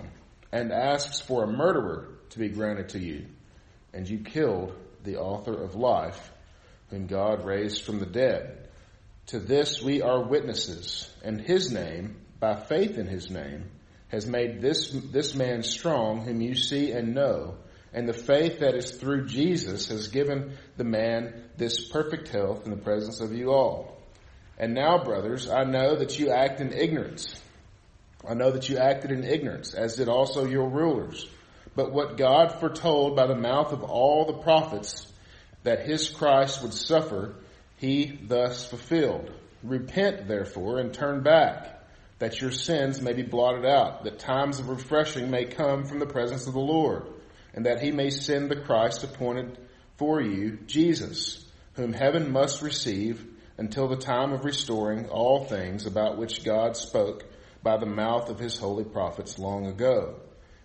and 0.50 0.72
asked 0.72 1.28
for 1.28 1.44
a 1.44 1.52
murderer 1.52 2.08
to 2.30 2.38
be 2.38 2.48
granted 2.48 2.90
to 2.90 2.98
you. 2.98 3.26
And 3.92 4.08
you 4.08 4.18
killed 4.18 4.74
the 5.04 5.18
author 5.18 5.54
of 5.62 5.74
life, 5.74 6.30
whom 6.90 7.06
God 7.06 7.44
raised 7.44 7.84
from 7.84 7.98
the 7.98 8.06
dead. 8.06 8.68
To 9.26 9.38
this 9.38 9.82
we 9.82 10.02
are 10.02 10.22
witnesses, 10.22 11.08
and 11.22 11.40
his 11.40 11.70
name, 11.70 12.16
by 12.38 12.56
faith 12.56 12.98
in 12.98 13.06
his 13.06 13.30
name, 13.30 13.70
has 14.08 14.26
made 14.26 14.60
this, 14.60 14.90
this 14.90 15.34
man 15.34 15.62
strong, 15.62 16.22
whom 16.22 16.40
you 16.40 16.54
see 16.54 16.90
and 16.90 17.14
know. 17.14 17.56
And 17.92 18.08
the 18.08 18.12
faith 18.12 18.60
that 18.60 18.74
is 18.74 18.92
through 18.92 19.26
Jesus 19.26 19.88
has 19.88 20.08
given 20.08 20.56
the 20.76 20.84
man 20.84 21.44
this 21.56 21.88
perfect 21.88 22.28
health 22.28 22.64
in 22.64 22.70
the 22.70 22.82
presence 22.82 23.20
of 23.20 23.32
you 23.32 23.50
all. 23.52 23.98
And 24.58 24.74
now, 24.74 25.02
brothers, 25.02 25.48
I 25.48 25.64
know 25.64 25.96
that 25.96 26.18
you 26.18 26.30
act 26.30 26.60
in 26.60 26.72
ignorance. 26.72 27.40
I 28.28 28.34
know 28.34 28.50
that 28.50 28.68
you 28.68 28.78
acted 28.78 29.10
in 29.10 29.24
ignorance, 29.24 29.74
as 29.74 29.96
did 29.96 30.08
also 30.08 30.44
your 30.44 30.68
rulers. 30.68 31.26
But 31.76 31.92
what 31.92 32.16
God 32.16 32.58
foretold 32.58 33.14
by 33.16 33.26
the 33.26 33.36
mouth 33.36 33.72
of 33.72 33.84
all 33.84 34.24
the 34.24 34.42
prophets 34.42 35.10
that 35.62 35.86
his 35.86 36.08
Christ 36.08 36.62
would 36.62 36.74
suffer, 36.74 37.34
he 37.76 38.18
thus 38.22 38.66
fulfilled. 38.66 39.30
Repent 39.62 40.26
therefore 40.26 40.78
and 40.78 40.92
turn 40.92 41.22
back, 41.22 41.82
that 42.18 42.40
your 42.40 42.50
sins 42.50 43.00
may 43.00 43.12
be 43.12 43.22
blotted 43.22 43.64
out, 43.64 44.04
that 44.04 44.18
times 44.18 44.58
of 44.58 44.68
refreshing 44.68 45.30
may 45.30 45.44
come 45.44 45.84
from 45.84 45.98
the 45.98 46.06
presence 46.06 46.46
of 46.46 46.54
the 46.54 46.60
Lord, 46.60 47.04
and 47.54 47.66
that 47.66 47.80
he 47.80 47.92
may 47.92 48.10
send 48.10 48.50
the 48.50 48.60
Christ 48.60 49.04
appointed 49.04 49.58
for 49.96 50.20
you, 50.20 50.58
Jesus, 50.66 51.46
whom 51.74 51.92
heaven 51.92 52.32
must 52.32 52.62
receive 52.62 53.24
until 53.58 53.86
the 53.86 53.96
time 53.96 54.32
of 54.32 54.44
restoring 54.44 55.08
all 55.08 55.44
things 55.44 55.86
about 55.86 56.16
which 56.16 56.42
God 56.42 56.76
spoke 56.76 57.24
by 57.62 57.76
the 57.76 57.86
mouth 57.86 58.30
of 58.30 58.38
his 58.38 58.58
holy 58.58 58.84
prophets 58.84 59.38
long 59.38 59.66
ago 59.66 60.16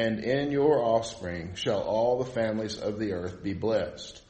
and 0.00 0.20
in 0.20 0.50
your 0.50 0.82
offspring 0.82 1.54
shall 1.56 1.82
all 1.82 2.16
the 2.16 2.30
families 2.30 2.78
of 2.78 2.98
the 2.98 3.12
earth 3.12 3.42
be 3.42 3.52
blessed. 3.52 4.22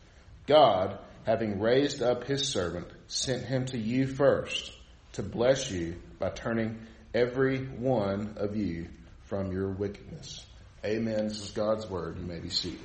God, 0.48 0.98
having 1.24 1.60
raised 1.60 2.02
up 2.02 2.24
his 2.24 2.48
servant, 2.48 2.88
sent 3.06 3.44
him 3.44 3.66
to 3.66 3.78
you 3.78 4.08
first 4.08 4.72
to 5.12 5.22
bless 5.22 5.70
you 5.70 5.94
by 6.18 6.30
turning 6.30 6.80
every 7.14 7.58
one 7.58 8.34
of 8.36 8.56
you 8.56 8.88
from 9.26 9.52
your 9.52 9.68
wickedness. 9.68 10.44
Amen. 10.84 11.28
This 11.28 11.40
is 11.40 11.50
God's 11.52 11.88
word. 11.88 12.18
You 12.18 12.26
may 12.26 12.40
be 12.40 12.50
seated. 12.50 12.80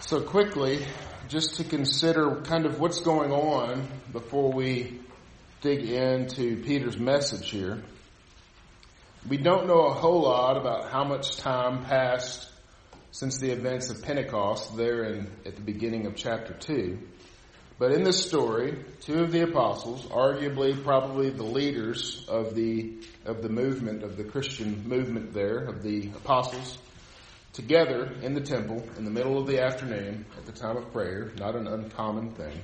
So 0.00 0.20
quickly, 0.20 0.84
just 1.28 1.56
to 1.56 1.64
consider 1.64 2.42
kind 2.42 2.66
of 2.66 2.78
what's 2.78 3.00
going 3.00 3.32
on 3.32 3.88
before 4.12 4.52
we 4.52 5.00
dig 5.60 5.88
into 5.88 6.62
Peter's 6.62 6.98
message 6.98 7.50
here. 7.50 7.82
We 9.28 9.38
don't 9.38 9.66
know 9.66 9.86
a 9.86 9.94
whole 9.94 10.22
lot 10.22 10.56
about 10.56 10.90
how 10.90 11.04
much 11.04 11.36
time 11.38 11.84
passed 11.84 12.48
since 13.10 13.38
the 13.38 13.50
events 13.50 13.90
of 13.90 14.02
Pentecost 14.02 14.76
there 14.76 15.04
in, 15.04 15.30
at 15.46 15.56
the 15.56 15.62
beginning 15.62 16.06
of 16.06 16.14
chapter 16.14 16.52
2. 16.52 16.98
But 17.78 17.92
in 17.92 18.04
this 18.04 18.24
story, 18.26 18.84
two 19.00 19.20
of 19.20 19.32
the 19.32 19.42
apostles, 19.42 20.04
arguably 20.06 20.82
probably 20.82 21.30
the 21.30 21.42
leaders 21.42 22.24
of 22.28 22.54
the, 22.54 22.98
of 23.24 23.42
the 23.42 23.48
movement, 23.48 24.02
of 24.02 24.16
the 24.16 24.24
Christian 24.24 24.88
movement 24.88 25.32
there, 25.34 25.58
of 25.58 25.82
the 25.82 26.08
apostles, 26.08 26.78
together 27.52 28.12
in 28.22 28.34
the 28.34 28.40
temple 28.40 28.86
in 28.96 29.04
the 29.04 29.10
middle 29.10 29.38
of 29.38 29.46
the 29.46 29.60
afternoon 29.62 30.24
at 30.36 30.46
the 30.46 30.52
time 30.52 30.76
of 30.76 30.92
prayer, 30.92 31.32
not 31.38 31.54
an 31.56 31.66
uncommon 31.66 32.32
thing. 32.32 32.62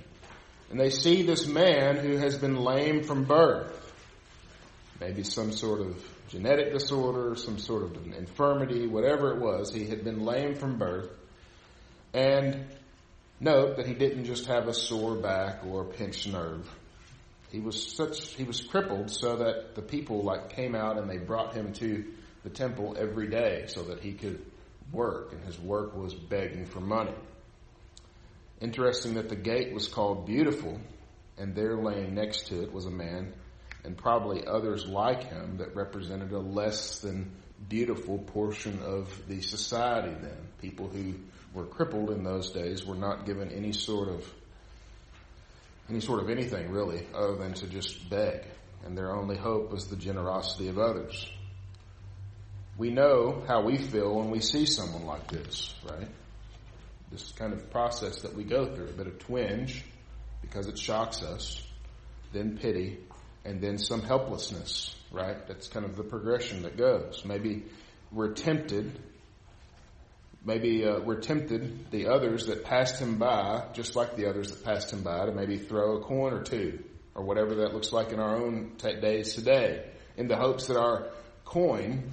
And 0.72 0.80
they 0.80 0.90
see 0.90 1.22
this 1.22 1.46
man 1.46 1.98
who 1.98 2.16
has 2.16 2.36
been 2.36 2.56
lame 2.56 3.04
from 3.04 3.22
birth. 3.24 3.78
Maybe 4.98 5.22
some 5.22 5.52
sort 5.52 5.80
of 5.80 6.04
genetic 6.28 6.72
disorder, 6.72 7.36
some 7.36 7.58
sort 7.58 7.84
of 7.84 7.96
infirmity, 8.16 8.88
whatever 8.88 9.32
it 9.32 9.40
was, 9.40 9.72
he 9.72 9.86
had 9.86 10.02
been 10.02 10.24
lame 10.24 10.56
from 10.56 10.78
birth. 10.78 11.10
And 12.12 12.66
Note 13.42 13.78
that 13.78 13.88
he 13.88 13.94
didn't 13.94 14.26
just 14.26 14.46
have 14.46 14.68
a 14.68 14.72
sore 14.72 15.16
back 15.16 15.66
or 15.66 15.82
a 15.82 15.84
pinched 15.86 16.28
nerve. 16.28 16.70
He 17.50 17.58
was 17.58 17.92
such, 17.96 18.34
he 18.34 18.44
was 18.44 18.60
crippled 18.60 19.10
so 19.10 19.34
that 19.38 19.74
the 19.74 19.82
people 19.82 20.22
like 20.22 20.50
came 20.50 20.76
out 20.76 20.96
and 20.96 21.10
they 21.10 21.18
brought 21.18 21.52
him 21.52 21.72
to 21.74 22.04
the 22.44 22.50
temple 22.50 22.94
every 22.96 23.26
day 23.26 23.64
so 23.66 23.82
that 23.82 23.98
he 23.98 24.12
could 24.12 24.46
work 24.92 25.32
and 25.32 25.44
his 25.44 25.58
work 25.58 25.96
was 25.96 26.14
begging 26.14 26.66
for 26.66 26.78
money. 26.78 27.16
Interesting 28.62 29.14
that 29.14 29.28
the 29.28 29.34
gate 29.34 29.74
was 29.74 29.88
called 29.88 30.24
beautiful 30.24 30.80
and 31.36 31.52
there 31.52 31.76
laying 31.76 32.14
next 32.14 32.46
to 32.46 32.62
it 32.62 32.72
was 32.72 32.86
a 32.86 32.90
man 32.90 33.32
and 33.82 33.96
probably 33.96 34.46
others 34.46 34.86
like 34.86 35.24
him 35.24 35.56
that 35.56 35.74
represented 35.74 36.30
a 36.30 36.38
less 36.38 37.00
than 37.00 37.32
beautiful 37.68 38.18
portion 38.18 38.78
of 38.82 39.10
the 39.26 39.42
society 39.42 40.14
then. 40.22 40.36
People 40.60 40.86
who 40.86 41.14
were 41.52 41.66
crippled 41.66 42.10
in 42.10 42.22
those 42.22 42.52
days 42.52 42.86
were 42.86 42.94
not 42.94 43.26
given 43.26 43.50
any 43.50 43.72
sort 43.72 44.08
of 44.08 44.32
any 45.90 45.98
sort 45.98 46.22
of 46.22 46.30
anything 46.30 46.70
really 46.70 47.04
other 47.12 47.34
than 47.34 47.54
to 47.54 47.66
just 47.66 48.08
beg. 48.08 48.44
And 48.84 48.96
their 48.96 49.12
only 49.12 49.36
hope 49.36 49.72
was 49.72 49.88
the 49.88 49.96
generosity 49.96 50.68
of 50.68 50.78
others. 50.78 51.28
We 52.78 52.90
know 52.90 53.42
how 53.48 53.62
we 53.62 53.76
feel 53.76 54.14
when 54.14 54.30
we 54.30 54.38
see 54.38 54.66
someone 54.66 55.04
like 55.04 55.28
this 55.32 55.74
right 55.90 56.08
this 57.12 57.32
kind 57.32 57.52
of 57.52 57.70
process 57.70 58.22
that 58.22 58.34
we 58.34 58.44
go 58.44 58.74
through 58.74 58.88
a 58.88 58.92
bit 58.92 59.06
of 59.06 59.18
twinge 59.20 59.84
because 60.40 60.66
it 60.66 60.78
shocks 60.78 61.22
us 61.22 61.62
then 62.32 62.58
pity 62.58 62.98
and 63.44 63.60
then 63.60 63.78
some 63.78 64.02
helplessness 64.02 64.96
right 65.12 65.46
that's 65.46 65.68
kind 65.68 65.84
of 65.84 65.96
the 65.96 66.02
progression 66.02 66.62
that 66.62 66.76
goes 66.76 67.22
maybe 67.24 67.64
we're 68.10 68.32
tempted 68.32 68.98
Maybe 70.44 70.84
uh, 70.84 70.98
we're 70.98 71.20
tempted, 71.20 71.90
the 71.92 72.08
others 72.08 72.46
that 72.46 72.64
passed 72.64 73.00
him 73.00 73.16
by, 73.16 73.64
just 73.74 73.94
like 73.94 74.16
the 74.16 74.28
others 74.28 74.50
that 74.50 74.64
passed 74.64 74.92
him 74.92 75.02
by, 75.02 75.26
to 75.26 75.32
maybe 75.32 75.56
throw 75.56 75.98
a 75.98 76.00
coin 76.00 76.32
or 76.32 76.42
two, 76.42 76.82
or 77.14 77.22
whatever 77.22 77.54
that 77.56 77.72
looks 77.72 77.92
like 77.92 78.10
in 78.10 78.18
our 78.18 78.36
own 78.36 78.72
t- 78.76 79.00
days 79.00 79.34
today, 79.34 79.84
in 80.16 80.26
the 80.26 80.36
hopes 80.36 80.66
that 80.66 80.76
our 80.76 81.10
coin 81.44 82.12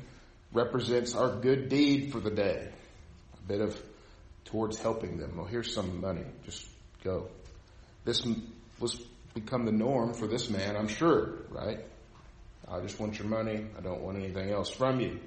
represents 0.54 1.16
our 1.16 1.38
good 1.38 1.70
deed 1.70 2.12
for 2.12 2.20
the 2.20 2.30
day. 2.30 2.70
A 3.34 3.48
bit 3.48 3.62
of 3.62 3.82
towards 4.46 4.80
helping 4.80 5.18
them. 5.18 5.38
Well, 5.38 5.46
here's 5.46 5.74
some 5.74 6.02
money. 6.02 6.26
Just 6.46 6.68
go. 7.04 7.30
This 8.06 8.26
was 8.80 9.02
become 9.34 9.66
the 9.66 9.72
norm 9.72 10.14
for 10.14 10.28
this 10.28 10.50
man, 10.50 10.76
I'm 10.76 10.88
sure, 10.88 11.36
right? 11.50 11.80
I 12.68 12.80
just 12.82 13.00
want 13.00 13.18
your 13.18 13.28
money. 13.28 13.66
I 13.78 13.82
don't 13.82 14.02
want 14.02 14.18
anything 14.18 14.52
else 14.52 14.70
from 14.70 15.00
you. 15.00 15.20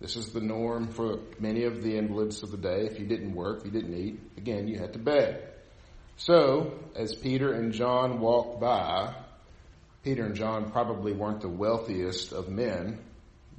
This 0.00 0.16
is 0.16 0.30
the 0.30 0.40
norm 0.40 0.88
for 0.88 1.20
many 1.38 1.64
of 1.64 1.82
the 1.82 1.96
invalids 1.96 2.42
of 2.42 2.50
the 2.50 2.56
day. 2.56 2.86
If 2.86 2.98
you 2.98 3.06
didn't 3.06 3.34
work, 3.34 3.64
you 3.64 3.70
didn't 3.70 3.94
eat, 3.94 4.20
again, 4.36 4.68
you 4.68 4.78
had 4.78 4.92
to 4.94 4.98
beg. 4.98 5.36
So, 6.16 6.78
as 6.94 7.14
Peter 7.14 7.52
and 7.52 7.72
John 7.72 8.20
walked 8.20 8.60
by, 8.60 9.14
Peter 10.02 10.24
and 10.24 10.34
John 10.34 10.70
probably 10.70 11.12
weren't 11.12 11.40
the 11.40 11.48
wealthiest 11.48 12.32
of 12.32 12.48
men. 12.48 12.98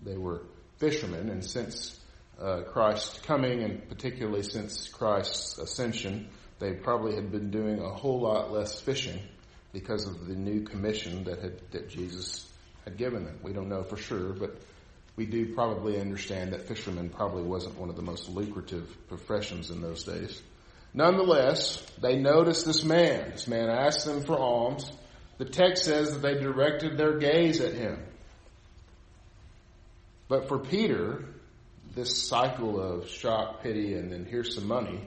They 0.03 0.17
were 0.17 0.43
fishermen, 0.77 1.29
and 1.29 1.43
since 1.43 1.99
uh, 2.41 2.61
Christ's 2.63 3.19
coming, 3.19 3.63
and 3.63 3.87
particularly 3.87 4.43
since 4.43 4.87
Christ's 4.89 5.57
ascension, 5.57 6.27
they 6.59 6.73
probably 6.73 7.15
had 7.15 7.31
been 7.31 7.51
doing 7.51 7.79
a 7.79 7.89
whole 7.89 8.21
lot 8.21 8.51
less 8.51 8.79
fishing 8.79 9.19
because 9.73 10.07
of 10.07 10.27
the 10.27 10.35
new 10.35 10.61
commission 10.63 11.25
that 11.25 11.39
had, 11.39 11.59
that 11.71 11.89
Jesus 11.89 12.49
had 12.83 12.97
given 12.97 13.25
them. 13.25 13.39
We 13.43 13.53
don't 13.53 13.69
know 13.69 13.83
for 13.83 13.97
sure, 13.97 14.33
but 14.33 14.57
we 15.15 15.25
do 15.25 15.53
probably 15.53 15.99
understand 15.99 16.53
that 16.53 16.67
fisherman 16.67 17.09
probably 17.09 17.43
wasn't 17.43 17.77
one 17.77 17.89
of 17.89 17.95
the 17.95 18.01
most 18.01 18.29
lucrative 18.29 18.89
professions 19.07 19.69
in 19.69 19.81
those 19.81 20.03
days. 20.03 20.41
Nonetheless, 20.93 21.85
they 22.01 22.17
noticed 22.17 22.65
this 22.65 22.83
man. 22.83 23.31
This 23.31 23.47
man 23.47 23.69
asked 23.69 24.05
them 24.05 24.23
for 24.23 24.37
alms. 24.37 24.89
The 25.37 25.45
text 25.45 25.83
says 25.83 26.13
that 26.13 26.21
they 26.21 26.35
directed 26.35 26.97
their 26.97 27.17
gaze 27.17 27.59
at 27.59 27.73
him. 27.73 28.01
But 30.29 30.47
for 30.47 30.59
Peter, 30.59 31.25
this 31.95 32.27
cycle 32.27 32.79
of 32.79 33.09
shock, 33.09 33.63
pity, 33.63 33.93
and 33.95 34.11
then 34.11 34.25
here's 34.25 34.53
some 34.55 34.67
money 34.67 34.99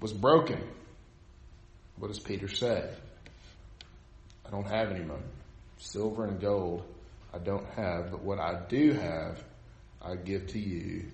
was 0.00 0.12
broken. 0.12 0.62
What 1.98 2.08
does 2.08 2.20
Peter 2.20 2.46
say? 2.46 2.88
I 4.46 4.50
don't 4.50 4.68
have 4.68 4.90
any 4.92 5.04
money. 5.04 5.20
Silver 5.78 6.24
and 6.24 6.40
gold 6.40 6.84
I 7.32 7.38
don't 7.38 7.68
have, 7.76 8.10
but 8.10 8.22
what 8.22 8.38
I 8.38 8.60
do 8.68 8.92
have, 8.92 9.42
I 10.00 10.16
give 10.16 10.46
to 10.48 10.58
you. 10.58 11.04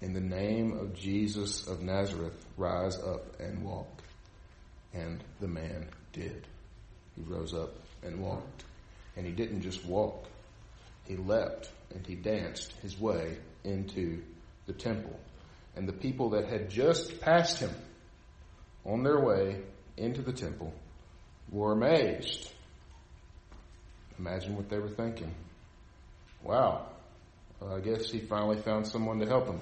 In 0.00 0.12
the 0.12 0.20
name 0.20 0.76
of 0.76 0.94
Jesus 0.94 1.68
of 1.68 1.82
Nazareth, 1.82 2.34
rise 2.56 2.96
up 2.98 3.40
and 3.40 3.62
walk. 3.62 4.02
And 4.92 5.22
the 5.40 5.46
man 5.46 5.86
did. 6.12 6.46
He 7.14 7.22
rose 7.22 7.54
up 7.54 7.74
and 8.02 8.20
walked. 8.20 8.64
And 9.16 9.24
he 9.24 9.32
didn't 9.32 9.62
just 9.62 9.84
walk. 9.84 10.26
He 11.06 11.16
leapt 11.16 11.70
and 11.94 12.04
he 12.06 12.16
danced 12.16 12.72
his 12.82 12.98
way 12.98 13.36
into 13.64 14.22
the 14.66 14.72
temple. 14.72 15.18
And 15.76 15.88
the 15.88 15.92
people 15.92 16.30
that 16.30 16.48
had 16.48 16.70
just 16.70 17.20
passed 17.20 17.58
him 17.58 17.70
on 18.84 19.02
their 19.02 19.20
way 19.20 19.60
into 19.96 20.22
the 20.22 20.32
temple 20.32 20.72
were 21.50 21.72
amazed. 21.72 22.52
Imagine 24.18 24.56
what 24.56 24.68
they 24.68 24.78
were 24.78 24.88
thinking. 24.88 25.34
Wow. 26.42 26.86
Well, 27.60 27.76
I 27.76 27.80
guess 27.80 28.10
he 28.10 28.18
finally 28.18 28.58
found 28.58 28.86
someone 28.86 29.20
to 29.20 29.26
help 29.26 29.46
him. 29.46 29.60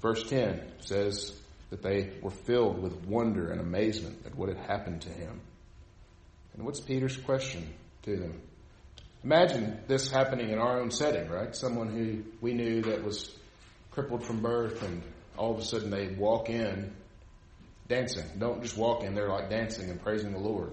Verse 0.00 0.22
10 0.28 0.62
says 0.80 1.38
that 1.68 1.82
they 1.82 2.10
were 2.22 2.30
filled 2.30 2.82
with 2.82 3.04
wonder 3.04 3.50
and 3.50 3.60
amazement 3.60 4.18
at 4.26 4.34
what 4.34 4.48
had 4.48 4.58
happened 4.58 5.02
to 5.02 5.10
him. 5.10 5.40
And 6.54 6.64
what's 6.64 6.80
Peter's 6.80 7.16
question 7.16 7.66
to 8.02 8.16
them? 8.16 8.40
Imagine 9.22 9.80
this 9.86 10.10
happening 10.10 10.50
in 10.50 10.58
our 10.58 10.80
own 10.80 10.90
setting, 10.90 11.28
right? 11.28 11.54
Someone 11.54 11.88
who 11.88 12.22
we 12.40 12.54
knew 12.54 12.82
that 12.82 13.04
was 13.04 13.34
crippled 13.90 14.24
from 14.24 14.40
birth 14.40 14.82
and 14.82 15.02
all 15.36 15.52
of 15.52 15.58
a 15.58 15.64
sudden 15.64 15.90
they 15.90 16.08
walk 16.08 16.48
in 16.48 16.92
dancing. 17.88 18.24
Don't 18.38 18.62
just 18.62 18.76
walk 18.76 19.04
in, 19.04 19.14
they're 19.14 19.28
like 19.28 19.50
dancing 19.50 19.90
and 19.90 20.02
praising 20.02 20.32
the 20.32 20.38
Lord 20.38 20.72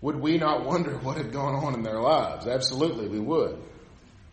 would 0.00 0.16
we 0.20 0.38
not 0.38 0.64
wonder 0.64 0.96
what 0.98 1.16
had 1.16 1.32
gone 1.32 1.54
on 1.54 1.74
in 1.74 1.82
their 1.82 2.00
lives? 2.00 2.46
Absolutely, 2.46 3.08
we 3.08 3.18
would. 3.18 3.60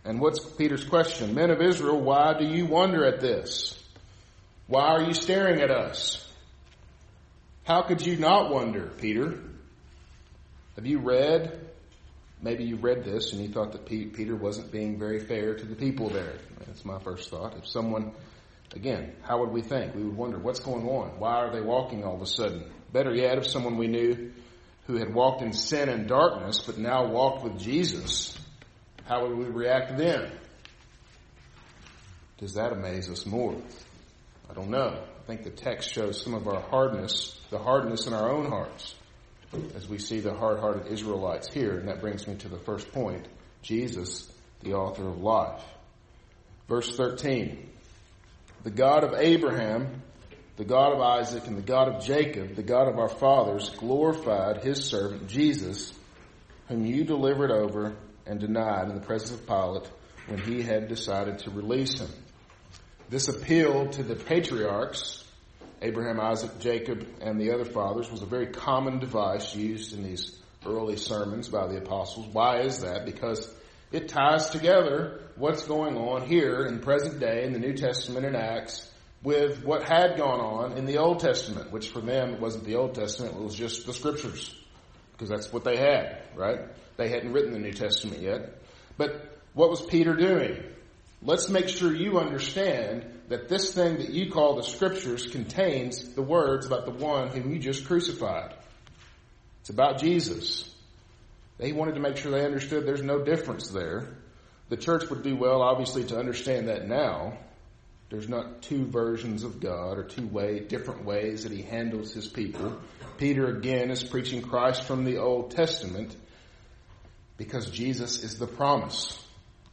And 0.03 0.19
what's 0.19 0.39
Peter's 0.39 0.83
question? 0.83 1.33
Men 1.33 1.49
of 1.49 1.61
Israel, 1.61 1.99
why 1.99 2.37
do 2.37 2.45
you 2.45 2.65
wonder 2.65 3.05
at 3.05 3.19
this? 3.19 3.81
Why 4.67 4.83
are 4.83 5.03
you 5.03 5.13
staring 5.13 5.61
at 5.61 5.71
us? 5.71 6.21
How 7.63 7.81
could 7.81 8.05
you 8.05 8.17
not 8.17 8.51
wonder, 8.51 8.91
Peter? 8.99 9.39
Have 10.75 10.85
you 10.85 10.99
read? 10.99 11.59
Maybe 12.41 12.63
you 12.63 12.75
read 12.75 13.03
this 13.03 13.33
and 13.33 13.41
you 13.41 13.49
thought 13.49 13.71
that 13.71 13.85
Peter 13.85 14.35
wasn't 14.35 14.71
being 14.71 14.99
very 14.99 15.19
fair 15.19 15.55
to 15.55 15.65
the 15.65 15.75
people 15.75 16.09
there. 16.09 16.35
That's 16.65 16.85
my 16.85 16.99
first 16.99 17.29
thought. 17.29 17.57
If 17.57 17.67
someone, 17.67 18.11
again, 18.75 19.13
how 19.23 19.39
would 19.39 19.51
we 19.51 19.61
think? 19.61 19.95
We 19.95 20.03
would 20.03 20.15
wonder, 20.15 20.37
what's 20.37 20.59
going 20.59 20.87
on? 20.87 21.19
Why 21.19 21.35
are 21.35 21.51
they 21.51 21.61
walking 21.61 22.03
all 22.03 22.15
of 22.15 22.21
a 22.21 22.27
sudden? 22.27 22.71
Better 22.91 23.13
yet, 23.15 23.37
if 23.37 23.47
someone 23.47 23.77
we 23.77 23.87
knew 23.87 24.31
who 24.87 24.97
had 24.97 25.13
walked 25.13 25.41
in 25.41 25.53
sin 25.53 25.89
and 25.89 26.07
darkness, 26.07 26.59
but 26.59 26.77
now 26.77 27.07
walked 27.07 27.43
with 27.43 27.57
Jesus, 27.57 28.37
how 29.05 29.25
would 29.27 29.37
we 29.37 29.45
react 29.45 29.97
then? 29.97 30.31
Does 32.37 32.53
that 32.53 32.73
amaze 32.73 33.09
us 33.09 33.25
more? 33.25 33.55
I 34.49 34.53
don't 34.53 34.69
know. 34.69 35.03
I 35.03 35.25
think 35.25 35.43
the 35.43 35.49
text 35.49 35.91
shows 35.91 36.21
some 36.21 36.35
of 36.35 36.47
our 36.47 36.61
hardness, 36.61 37.39
the 37.49 37.57
hardness 37.57 38.05
in 38.05 38.13
our 38.13 38.29
own 38.29 38.45
hearts, 38.47 38.93
as 39.75 39.87
we 39.87 39.97
see 39.97 40.19
the 40.19 40.33
hard-hearted 40.33 40.87
Israelites 40.87 41.51
here. 41.51 41.77
And 41.77 41.87
that 41.87 42.01
brings 42.01 42.27
me 42.27 42.35
to 42.35 42.49
the 42.49 42.59
first 42.59 42.91
point. 42.91 43.27
Jesus, 43.61 44.31
the 44.61 44.73
author 44.73 45.07
of 45.07 45.21
life. 45.21 45.63
Verse 46.67 46.95
13. 46.95 47.69
The 48.63 48.71
God 48.71 49.03
of 49.03 49.13
Abraham, 49.19 50.01
the 50.57 50.65
God 50.65 50.93
of 50.93 51.01
Isaac, 51.01 51.47
and 51.47 51.57
the 51.57 51.61
God 51.61 51.87
of 51.87 52.03
Jacob, 52.03 52.55
the 52.55 52.63
God 52.63 52.87
of 52.87 52.97
our 52.97 53.09
fathers, 53.09 53.69
glorified 53.77 54.63
his 54.63 54.83
servant 54.85 55.27
Jesus, 55.27 55.93
whom 56.67 56.85
you 56.85 57.03
delivered 57.03 57.51
over 57.51 57.95
and 58.25 58.39
denied 58.39 58.89
in 58.89 58.95
the 58.95 59.05
presence 59.05 59.31
of 59.31 59.45
Pilate 59.45 59.89
when 60.27 60.39
he 60.39 60.63
had 60.63 60.87
decided 60.87 61.39
to 61.39 61.51
release 61.51 61.99
him. 61.99 62.09
This 63.09 63.27
appeal 63.27 63.89
to 63.89 64.01
the 64.01 64.15
patriarchs, 64.15 65.23
Abraham, 65.81 66.19
Isaac, 66.19 66.59
Jacob, 66.59 67.05
and 67.21 67.39
the 67.39 67.51
other 67.51 67.65
fathers, 67.65 68.09
was 68.11 68.21
a 68.21 68.25
very 68.25 68.47
common 68.47 68.99
device 68.99 69.55
used 69.55 69.93
in 69.93 70.03
these 70.03 70.39
early 70.65 70.97
sermons 70.97 71.49
by 71.49 71.67
the 71.67 71.77
apostles. 71.77 72.27
Why 72.31 72.61
is 72.61 72.79
that? 72.79 73.05
Because 73.05 73.53
it 73.91 74.07
ties 74.07 74.49
together 74.49 75.21
what's 75.35 75.63
going 75.63 75.97
on 75.97 76.27
here 76.27 76.65
in 76.65 76.79
present 76.79 77.19
day 77.19 77.43
in 77.43 77.53
the 77.53 77.59
New 77.59 77.73
Testament 77.73 78.25
and 78.25 78.35
Acts 78.35 78.89
with 79.23 79.63
what 79.63 79.87
had 79.87 80.17
gone 80.17 80.39
on 80.39 80.77
in 80.77 80.85
the 80.85 80.97
Old 80.97 81.19
Testament, 81.19 81.71
which 81.71 81.89
for 81.89 82.01
them 82.01 82.39
wasn't 82.39 82.63
the 82.63 82.75
Old 82.75 82.95
Testament, 82.95 83.35
it 83.35 83.41
was 83.41 83.55
just 83.55 83.85
the 83.85 83.93
scriptures. 83.93 84.53
Because 85.11 85.29
that's 85.29 85.51
what 85.51 85.63
they 85.63 85.77
had, 85.77 86.23
right? 86.35 86.59
They 86.97 87.09
hadn't 87.09 87.31
written 87.31 87.51
the 87.51 87.59
New 87.59 87.71
Testament 87.71 88.21
yet. 88.21 88.61
But 88.97 89.39
what 89.53 89.69
was 89.69 89.81
Peter 89.81 90.15
doing? 90.15 90.63
Let's 91.21 91.49
make 91.49 91.69
sure 91.69 91.93
you 91.93 92.19
understand 92.19 93.05
that 93.29 93.49
this 93.49 93.73
thing 93.73 93.97
that 93.97 94.09
you 94.09 94.31
call 94.31 94.55
the 94.55 94.63
scriptures 94.63 95.25
contains 95.27 96.13
the 96.13 96.21
words 96.21 96.65
about 96.65 96.85
the 96.85 96.91
one 96.91 97.29
whom 97.29 97.51
you 97.51 97.59
just 97.59 97.85
crucified. 97.85 98.53
It's 99.61 99.69
about 99.69 99.99
Jesus. 99.99 100.71
They 101.57 101.71
wanted 101.71 101.95
to 101.95 102.01
make 102.01 102.17
sure 102.17 102.31
they 102.31 102.45
understood 102.45 102.85
there's 102.85 103.01
no 103.01 103.23
difference 103.23 103.69
there. 103.69 104.09
The 104.69 104.77
church 104.77 105.09
would 105.09 105.23
do 105.23 105.35
well, 105.35 105.61
obviously, 105.61 106.03
to 106.05 106.17
understand 106.19 106.67
that 106.67 106.87
now. 106.87 107.37
There's 108.09 108.29
not 108.29 108.61
two 108.61 108.85
versions 108.85 109.43
of 109.43 109.59
God 109.59 109.97
or 109.97 110.03
two 110.03 110.27
way, 110.27 110.59
different 110.59 111.05
ways 111.05 111.43
that 111.43 111.51
he 111.51 111.63
handles 111.63 112.13
his 112.13 112.27
people. 112.27 112.77
Peter 113.17 113.47
again 113.47 113.89
is 113.89 114.03
preaching 114.03 114.41
Christ 114.41 114.83
from 114.83 115.05
the 115.05 115.17
Old 115.17 115.51
Testament 115.51 116.15
because 117.37 117.69
Jesus 117.71 118.23
is 118.23 118.37
the 118.37 118.47
promise 118.47 119.19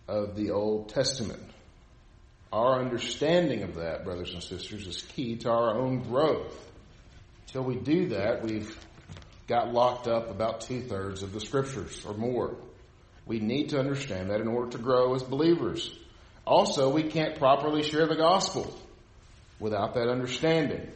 of 0.09 0.35
the 0.37 0.51
Old 0.51 0.89
Testament. 0.89 1.43
Our 2.53 2.81
understanding 2.81 3.63
of 3.63 3.77
that, 3.77 4.05
brothers 4.05 4.35
and 4.35 4.43
sisters, 4.43 4.87
is 4.87 5.01
key 5.01 5.37
to 5.37 5.51
our 5.51 5.75
own 5.79 6.01
growth. 6.03 6.55
Until 7.47 7.65
we 7.65 7.77
do 7.77 8.09
that, 8.09 8.43
we've 8.43 8.77
got 9.47 9.73
locked 9.73 10.07
up 10.07 10.31
about 10.31 10.61
two 10.61 10.83
thirds 10.83 11.23
of 11.23 11.33
the 11.33 11.41
scriptures 11.41 12.05
or 12.05 12.13
more. 12.13 12.55
We 13.25 13.41
need 13.41 13.71
to 13.71 13.79
understand 13.79 14.31
that 14.31 14.41
in 14.41 14.49
order 14.49 14.71
to 14.73 14.79
grow 14.79 15.15
as 15.15 15.23
believers. 15.23 15.91
Also, 16.47 16.91
we 16.91 17.05
can't 17.05 17.39
properly 17.39 17.83
share 17.83 18.07
the 18.07 18.17
gospel 18.17 18.75
without 19.59 19.95
that 19.95 20.11
understanding. 20.11 20.89